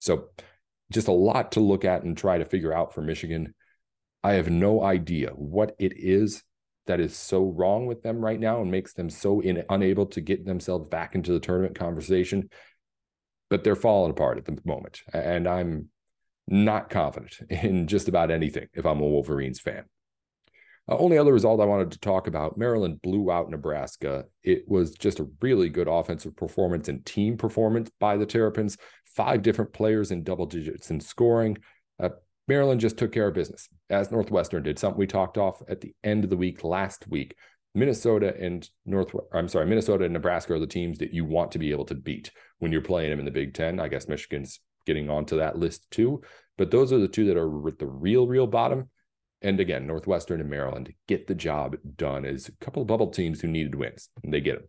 So, 0.00 0.28
just 0.92 1.08
a 1.08 1.12
lot 1.12 1.52
to 1.52 1.60
look 1.60 1.84
at 1.84 2.02
and 2.02 2.16
try 2.16 2.38
to 2.38 2.44
figure 2.44 2.72
out 2.72 2.92
for 2.92 3.00
Michigan. 3.00 3.54
I 4.22 4.34
have 4.34 4.50
no 4.50 4.82
idea 4.82 5.30
what 5.30 5.74
it 5.78 5.92
is 5.96 6.42
that 6.86 7.00
is 7.00 7.16
so 7.16 7.44
wrong 7.44 7.86
with 7.86 8.02
them 8.02 8.20
right 8.20 8.38
now 8.38 8.60
and 8.60 8.70
makes 8.70 8.92
them 8.92 9.08
so 9.08 9.40
in, 9.40 9.64
unable 9.70 10.06
to 10.06 10.20
get 10.20 10.44
themselves 10.44 10.88
back 10.88 11.14
into 11.14 11.32
the 11.32 11.40
tournament 11.40 11.78
conversation 11.78 12.50
but 13.50 13.62
they're 13.62 13.76
falling 13.76 14.10
apart 14.10 14.38
at 14.38 14.44
the 14.44 14.58
moment. 14.64 15.02
And 15.12 15.46
I'm 15.46 15.88
not 16.48 16.90
confident 16.90 17.38
in 17.50 17.86
just 17.86 18.08
about 18.08 18.30
anything 18.30 18.66
if 18.74 18.84
I'm 18.84 19.00
a 19.00 19.06
Wolverines 19.06 19.60
fan. 19.60 19.84
Uh, 20.88 20.96
only 20.98 21.16
other 21.16 21.32
result 21.32 21.60
I 21.60 21.66
wanted 21.66 21.90
to 21.92 21.98
talk 21.98 22.26
about 22.26 22.58
Maryland 22.58 23.00
blew 23.02 23.30
out 23.30 23.50
Nebraska. 23.50 24.24
It 24.42 24.64
was 24.68 24.92
just 24.92 25.20
a 25.20 25.28
really 25.40 25.68
good 25.68 25.88
offensive 25.88 26.36
performance 26.36 26.88
and 26.88 27.04
team 27.06 27.36
performance 27.36 27.90
by 28.00 28.16
the 28.16 28.26
Terrapins. 28.26 28.76
Five 29.06 29.42
different 29.42 29.72
players 29.72 30.10
in 30.10 30.24
double 30.24 30.46
digits 30.46 30.90
in 30.90 31.00
scoring. 31.00 31.58
Uh, 32.02 32.10
Maryland 32.48 32.80
just 32.80 32.98
took 32.98 33.12
care 33.12 33.28
of 33.28 33.34
business, 33.34 33.68
as 33.88 34.10
Northwestern 34.10 34.62
did, 34.62 34.78
something 34.78 34.98
we 34.98 35.06
talked 35.06 35.38
off 35.38 35.62
at 35.68 35.80
the 35.80 35.94
end 36.04 36.24
of 36.24 36.30
the 36.30 36.36
week 36.36 36.64
last 36.64 37.08
week. 37.08 37.36
Minnesota 37.74 38.34
and 38.38 38.68
North 38.86 39.14
I'm 39.32 39.48
sorry, 39.48 39.66
Minnesota 39.66 40.04
and 40.04 40.12
Nebraska 40.12 40.54
are 40.54 40.60
the 40.60 40.66
teams 40.66 40.98
that 40.98 41.12
you 41.12 41.24
want 41.24 41.52
to 41.52 41.58
be 41.58 41.72
able 41.72 41.86
to 41.86 41.94
beat 41.94 42.30
when 42.58 42.70
you're 42.70 42.80
playing 42.80 43.10
them 43.10 43.18
in 43.18 43.24
the 43.24 43.30
Big 43.30 43.54
10. 43.54 43.80
I 43.80 43.88
guess 43.88 44.06
Michigan's 44.06 44.60
getting 44.86 45.10
onto 45.10 45.38
that 45.38 45.58
list 45.58 45.90
too, 45.90 46.22
but 46.56 46.70
those 46.70 46.92
are 46.92 46.98
the 46.98 47.08
two 47.08 47.26
that 47.26 47.36
are 47.36 47.68
at 47.68 47.78
the 47.78 47.86
real 47.86 48.26
real 48.26 48.46
bottom. 48.46 48.90
And 49.44 49.60
again, 49.60 49.86
Northwestern 49.86 50.40
and 50.40 50.48
Maryland 50.48 50.92
get 51.06 51.26
the 51.26 51.34
job 51.34 51.76
done 51.96 52.24
as 52.24 52.48
a 52.48 52.64
couple 52.64 52.80
of 52.80 52.88
bubble 52.88 53.10
teams 53.10 53.42
who 53.42 53.48
needed 53.48 53.74
wins, 53.74 54.08
and 54.22 54.32
they 54.32 54.40
get 54.40 54.58
them. 54.58 54.68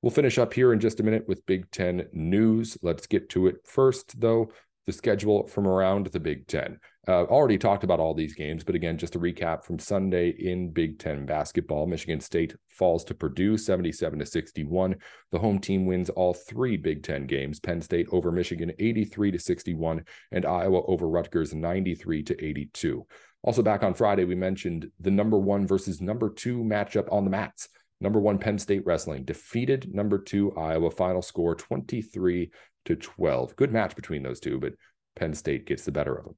We'll 0.00 0.12
finish 0.12 0.38
up 0.38 0.54
here 0.54 0.72
in 0.72 0.78
just 0.78 1.00
a 1.00 1.02
minute 1.02 1.26
with 1.26 1.44
Big 1.44 1.68
Ten 1.72 2.06
news. 2.12 2.78
Let's 2.82 3.08
get 3.08 3.28
to 3.30 3.48
it 3.48 3.56
first, 3.64 4.20
though 4.20 4.52
the 4.88 4.92
schedule 4.92 5.46
from 5.46 5.66
around 5.66 6.06
the 6.06 6.20
Big 6.20 6.46
Ten. 6.46 6.78
Uh, 7.06 7.24
already 7.24 7.58
talked 7.58 7.84
about 7.84 8.00
all 8.00 8.14
these 8.14 8.34
games, 8.34 8.64
but 8.64 8.74
again, 8.74 8.96
just 8.96 9.16
a 9.16 9.18
recap 9.18 9.62
from 9.62 9.78
Sunday 9.78 10.30
in 10.30 10.70
Big 10.70 10.98
Ten 10.98 11.26
basketball. 11.26 11.86
Michigan 11.86 12.20
State 12.20 12.54
falls 12.70 13.04
to 13.04 13.14
Purdue 13.14 13.58
77 13.58 14.18
to 14.18 14.24
61. 14.24 14.96
The 15.30 15.38
home 15.38 15.58
team 15.58 15.84
wins 15.84 16.08
all 16.08 16.32
three 16.32 16.78
Big 16.78 17.02
Ten 17.02 17.26
games 17.26 17.60
Penn 17.60 17.82
State 17.82 18.06
over 18.12 18.32
Michigan 18.32 18.72
83 18.78 19.32
to 19.32 19.38
61, 19.38 20.04
and 20.32 20.46
Iowa 20.46 20.80
over 20.86 21.06
Rutgers 21.06 21.54
93 21.54 22.22
to 22.22 22.44
82. 22.44 23.06
Also, 23.42 23.62
back 23.62 23.82
on 23.82 23.94
Friday, 23.94 24.24
we 24.24 24.34
mentioned 24.34 24.90
the 25.00 25.10
number 25.10 25.38
one 25.38 25.66
versus 25.66 26.00
number 26.00 26.28
two 26.30 26.58
matchup 26.58 27.10
on 27.12 27.24
the 27.24 27.30
mats. 27.30 27.68
Number 28.00 28.20
one 28.20 28.38
Penn 28.38 28.58
State 28.58 28.86
wrestling 28.86 29.24
defeated 29.24 29.94
number 29.94 30.18
two 30.18 30.56
Iowa. 30.56 30.90
Final 30.90 31.22
score 31.22 31.54
23 31.54 32.50
to 32.84 32.96
12. 32.96 33.56
Good 33.56 33.72
match 33.72 33.96
between 33.96 34.22
those 34.22 34.40
two, 34.40 34.58
but 34.58 34.74
Penn 35.16 35.34
State 35.34 35.66
gets 35.66 35.84
the 35.84 35.92
better 35.92 36.16
of 36.16 36.24
them. 36.24 36.36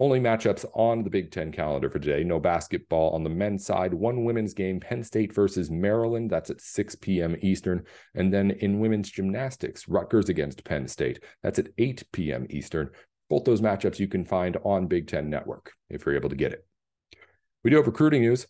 Only 0.00 0.18
matchups 0.18 0.64
on 0.74 1.04
the 1.04 1.10
Big 1.10 1.30
Ten 1.30 1.52
calendar 1.52 1.88
for 1.88 2.00
today. 2.00 2.24
No 2.24 2.40
basketball 2.40 3.10
on 3.10 3.22
the 3.22 3.30
men's 3.30 3.64
side. 3.64 3.94
One 3.94 4.24
women's 4.24 4.52
game, 4.52 4.80
Penn 4.80 5.04
State 5.04 5.32
versus 5.32 5.70
Maryland. 5.70 6.30
That's 6.30 6.50
at 6.50 6.60
6 6.60 6.96
p.m. 6.96 7.36
Eastern. 7.42 7.84
And 8.14 8.34
then 8.34 8.50
in 8.50 8.80
women's 8.80 9.10
gymnastics, 9.10 9.88
Rutgers 9.88 10.28
against 10.28 10.64
Penn 10.64 10.88
State. 10.88 11.22
That's 11.44 11.60
at 11.60 11.68
8 11.78 12.02
p.m. 12.12 12.46
Eastern. 12.50 12.90
Both 13.34 13.46
those 13.46 13.60
matchups 13.60 13.98
you 13.98 14.06
can 14.06 14.24
find 14.24 14.56
on 14.62 14.86
Big 14.86 15.08
Ten 15.08 15.28
Network 15.28 15.72
if 15.90 16.06
you're 16.06 16.14
able 16.14 16.28
to 16.28 16.36
get 16.36 16.52
it. 16.52 16.64
We 17.64 17.70
do 17.70 17.78
have 17.78 17.86
recruiting 17.88 18.22
news. 18.22 18.46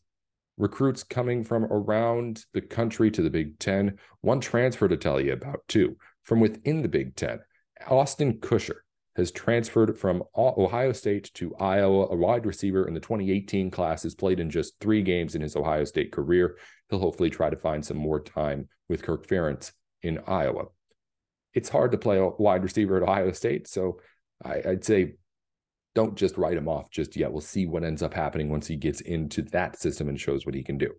Recruits 0.58 1.02
coming 1.02 1.42
from 1.42 1.64
around 1.64 2.44
the 2.52 2.60
country 2.60 3.10
to 3.12 3.22
the 3.22 3.30
Big 3.30 3.58
Ten. 3.58 3.96
One 4.20 4.40
transfer 4.40 4.86
to 4.86 4.98
tell 4.98 5.18
you 5.22 5.32
about, 5.32 5.62
too 5.68 5.96
from 6.22 6.38
within 6.38 6.82
the 6.82 6.88
Big 6.90 7.16
Ten. 7.16 7.38
Austin 7.88 8.40
Kusher 8.40 8.80
has 9.16 9.30
transferred 9.30 9.98
from 9.98 10.22
Ohio 10.36 10.92
State 10.92 11.30
to 11.32 11.56
Iowa, 11.56 12.08
a 12.10 12.16
wide 12.16 12.44
receiver 12.44 12.86
in 12.86 12.92
the 12.92 13.00
2018 13.00 13.70
class, 13.70 14.02
has 14.02 14.14
played 14.14 14.38
in 14.38 14.50
just 14.50 14.78
three 14.80 15.00
games 15.00 15.34
in 15.34 15.40
his 15.40 15.56
Ohio 15.56 15.84
State 15.84 16.12
career. 16.12 16.58
He'll 16.90 16.98
hopefully 16.98 17.30
try 17.30 17.48
to 17.48 17.56
find 17.56 17.82
some 17.82 17.96
more 17.96 18.20
time 18.20 18.68
with 18.90 19.02
Kirk 19.02 19.26
Ferentz 19.26 19.72
in 20.02 20.20
Iowa. 20.26 20.64
It's 21.54 21.70
hard 21.70 21.92
to 21.92 21.98
play 21.98 22.18
a 22.18 22.28
wide 22.28 22.62
receiver 22.62 22.98
at 22.98 23.02
Ohio 23.02 23.32
State, 23.32 23.66
so 23.66 23.98
I, 24.44 24.62
would 24.66 24.84
say 24.84 25.14
don't 25.94 26.16
just 26.16 26.36
write 26.36 26.56
him 26.56 26.68
off 26.68 26.90
just 26.90 27.16
yet. 27.16 27.32
We'll 27.32 27.40
see 27.40 27.66
what 27.66 27.84
ends 27.84 28.02
up 28.02 28.14
happening 28.14 28.50
once 28.50 28.66
he 28.66 28.76
gets 28.76 29.00
into 29.00 29.42
that 29.42 29.78
system 29.78 30.08
and 30.08 30.20
shows 30.20 30.44
what 30.44 30.54
he 30.54 30.62
can 30.62 30.76
do. 30.76 30.90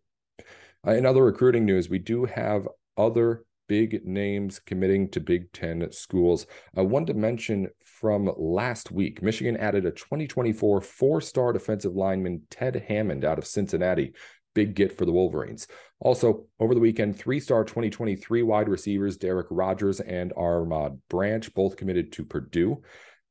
Uh, 0.88 0.91
in 0.91 1.05
other 1.05 1.23
recruiting 1.23 1.65
news, 1.65 1.89
we 1.89 1.99
do 1.99 2.25
have 2.25 2.67
other 2.97 3.43
big 3.67 4.05
names 4.05 4.60
committing 4.60 5.10
to 5.10 5.19
Big 5.19 5.51
Ten 5.51 5.91
schools. 5.91 6.45
Uh, 6.77 6.84
one 6.84 7.05
to 7.08 7.13
mention 7.13 7.67
from 7.84 8.31
last 8.38 8.91
week 8.91 9.21
Michigan 9.21 9.58
added 9.58 9.86
a 9.86 9.91
2024 9.91 10.81
four 10.81 11.21
star 11.21 11.51
defensive 11.51 11.95
lineman, 11.95 12.43
Ted 12.49 12.86
Hammond, 12.88 13.25
out 13.25 13.38
of 13.39 13.47
Cincinnati. 13.47 14.13
Big 14.53 14.73
get 14.73 14.97
for 14.97 15.03
the 15.03 15.12
Wolverines. 15.12 15.67
Also, 15.99 16.45
over 16.62 16.73
the 16.73 16.79
weekend, 16.79 17.17
three 17.17 17.41
star 17.41 17.65
2023 17.65 18.41
wide 18.43 18.69
receivers, 18.69 19.17
Derek 19.17 19.47
Rogers 19.49 19.99
and 19.99 20.31
Armand 20.38 20.99
Branch, 21.10 21.53
both 21.53 21.75
committed 21.75 22.13
to 22.13 22.23
Purdue 22.23 22.81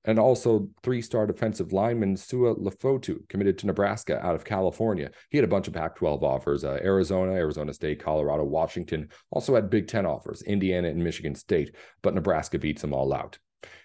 and 0.05 0.19
also 0.19 0.69
three-star 0.83 1.27
defensive 1.27 1.73
lineman 1.73 2.17
Sua 2.17 2.55
Lafotu, 2.55 3.27
committed 3.29 3.59
to 3.59 3.67
Nebraska 3.67 4.25
out 4.25 4.35
of 4.35 4.45
California. 4.45 5.11
He 5.31 5.39
had 5.39 5.45
a 5.45 5.49
bunch 5.49 5.69
of 5.69 5.75
Pac-12 5.75 6.23
offers: 6.23 6.65
uh, 6.65 6.79
Arizona, 6.83 7.33
Arizona 7.33 7.73
State, 7.73 8.03
Colorado, 8.03 8.45
Washington. 8.45 9.09
Also 9.31 9.55
had 9.55 9.71
Big 9.71 9.89
Ten 9.89 10.07
offers: 10.07 10.43
Indiana 10.43 10.89
and 10.89 11.03
Michigan 11.03 11.35
State. 11.35 11.75
But 12.03 12.15
Nebraska 12.15 12.59
beats 12.59 12.83
them 12.83 12.93
all 12.93 13.13
out. 13.13 13.39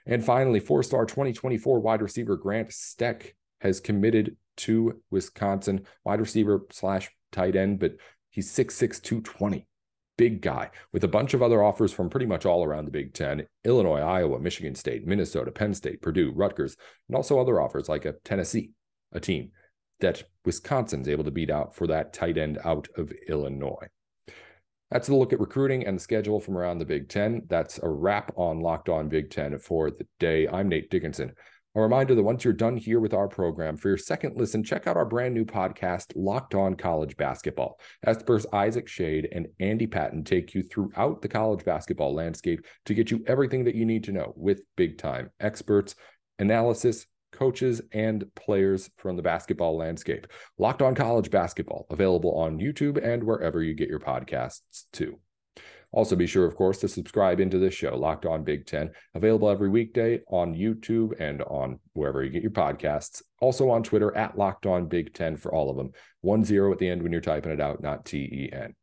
And 0.05 0.23
finally, 0.23 0.59
four-star 0.59 1.05
2024 1.05 1.79
wide 1.79 2.01
receiver 2.01 2.35
Grant 2.35 2.73
Steck 2.73 3.35
has 3.61 3.79
committed 3.79 4.35
to 4.57 5.01
Wisconsin, 5.09 5.85
wide 6.03 6.19
receiver 6.19 6.65
slash 6.71 7.09
tight 7.31 7.55
end, 7.55 7.79
but 7.79 7.93
he's 8.29 8.51
6'6", 8.51 9.01
220. 9.01 9.67
Big 10.19 10.41
guy 10.41 10.69
with 10.91 11.05
a 11.05 11.07
bunch 11.07 11.33
of 11.33 11.41
other 11.41 11.63
offers 11.63 11.93
from 11.93 12.09
pretty 12.09 12.25
much 12.25 12.45
all 12.45 12.65
around 12.65 12.83
the 12.83 12.91
Big 12.91 13.13
Ten 13.13 13.47
Illinois, 13.63 14.01
Iowa, 14.01 14.37
Michigan 14.37 14.75
State, 14.75 15.07
Minnesota, 15.07 15.49
Penn 15.49 15.73
State, 15.73 16.01
Purdue, 16.01 16.33
Rutgers, 16.35 16.75
and 17.07 17.15
also 17.15 17.39
other 17.39 17.61
offers 17.61 17.87
like 17.87 18.03
a 18.03 18.15
Tennessee, 18.25 18.71
a 19.13 19.21
team 19.21 19.51
that 20.01 20.23
Wisconsin's 20.43 21.07
able 21.07 21.23
to 21.23 21.31
beat 21.31 21.49
out 21.49 21.73
for 21.73 21.87
that 21.87 22.11
tight 22.11 22.37
end 22.37 22.59
out 22.65 22.89
of 22.97 23.13
Illinois. 23.29 23.87
That's 24.91 25.07
the 25.07 25.15
look 25.15 25.31
at 25.31 25.39
recruiting 25.39 25.85
and 25.85 25.95
the 25.95 26.03
schedule 26.03 26.41
from 26.41 26.57
around 26.57 26.79
the 26.79 26.85
Big 26.85 27.07
Ten. 27.07 27.43
That's 27.47 27.79
a 27.81 27.87
wrap 27.87 28.33
on 28.35 28.59
Locked 28.59 28.89
On 28.89 29.07
Big 29.07 29.29
Ten 29.29 29.57
for 29.57 29.89
the 29.89 30.05
day. 30.19 30.49
I'm 30.49 30.67
Nate 30.67 30.91
Dickinson. 30.91 31.31
A 31.75 31.81
reminder 31.81 32.15
that 32.15 32.23
once 32.23 32.43
you're 32.43 32.51
done 32.51 32.77
here 32.77 32.99
with 32.99 33.13
our 33.13 33.27
program, 33.27 33.77
for 33.77 33.89
your 33.89 33.97
second 33.97 34.35
listen, 34.35 34.63
check 34.63 34.87
out 34.87 34.97
our 34.97 35.05
brand 35.05 35.35
new 35.35 35.45
podcast, 35.45 36.11
Locked 36.15 36.55
On 36.55 36.73
College 36.73 37.15
Basketball. 37.15 37.79
Experts 38.03 38.47
Isaac 38.51 38.87
Schade 38.87 39.27
and 39.31 39.47
Andy 39.59 39.85
Patton 39.85 40.23
take 40.23 40.55
you 40.55 40.63
throughout 40.63 41.21
the 41.21 41.27
college 41.27 41.63
basketball 41.63 42.15
landscape 42.15 42.65
to 42.85 42.95
get 42.95 43.11
you 43.11 43.23
everything 43.27 43.65
that 43.65 43.75
you 43.75 43.85
need 43.85 44.03
to 44.05 44.11
know 44.11 44.33
with 44.35 44.63
big 44.77 44.97
time 44.97 45.29
experts, 45.39 45.93
analysis, 46.39 47.05
coaches, 47.31 47.83
and 47.93 48.25
players 48.33 48.89
from 48.97 49.15
the 49.15 49.21
basketball 49.21 49.77
landscape. 49.77 50.25
Locked 50.57 50.81
On 50.81 50.95
College 50.95 51.29
Basketball, 51.29 51.85
available 51.91 52.33
on 52.33 52.57
YouTube 52.57 52.97
and 52.97 53.23
wherever 53.23 53.61
you 53.61 53.75
get 53.75 53.89
your 53.89 53.99
podcasts 53.99 54.85
too. 54.91 55.19
Also, 55.91 56.15
be 56.15 56.27
sure, 56.27 56.45
of 56.45 56.55
course, 56.55 56.77
to 56.79 56.87
subscribe 56.87 57.39
into 57.39 57.57
this 57.57 57.73
show, 57.73 57.97
Locked 57.97 58.25
On 58.25 58.43
Big 58.43 58.67
Ten, 58.67 58.91
available 59.15 59.49
every 59.49 59.69
weekday 59.69 60.21
on 60.29 60.53
YouTube 60.53 61.19
and 61.19 61.41
on 61.43 61.79
wherever 61.93 62.23
you 62.23 62.29
get 62.29 62.43
your 62.43 62.51
podcasts. 62.51 63.23
Also 63.41 63.69
on 63.69 63.81
Twitter 63.81 64.15
at 64.15 64.37
Locked 64.37 64.67
On 64.67 64.87
Big 64.87 65.13
Ten 65.13 65.35
for 65.35 65.53
all 65.53 65.69
of 65.69 65.77
them. 65.77 65.91
One 66.21 66.43
zero 66.43 66.71
at 66.71 66.77
the 66.77 66.89
end 66.89 67.01
when 67.01 67.11
you're 67.11 67.21
typing 67.21 67.51
it 67.51 67.61
out, 67.61 67.81
not 67.81 68.05
T 68.05 68.17
E 68.17 68.49
N. 68.53 68.75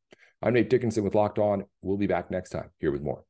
I'm 0.42 0.54
Nate 0.54 0.68
Dickinson 0.68 1.04
with 1.04 1.14
Locked 1.14 1.38
On. 1.38 1.64
We'll 1.80 1.96
be 1.96 2.06
back 2.06 2.30
next 2.30 2.50
time 2.50 2.70
here 2.78 2.90
with 2.90 3.02
more. 3.02 3.24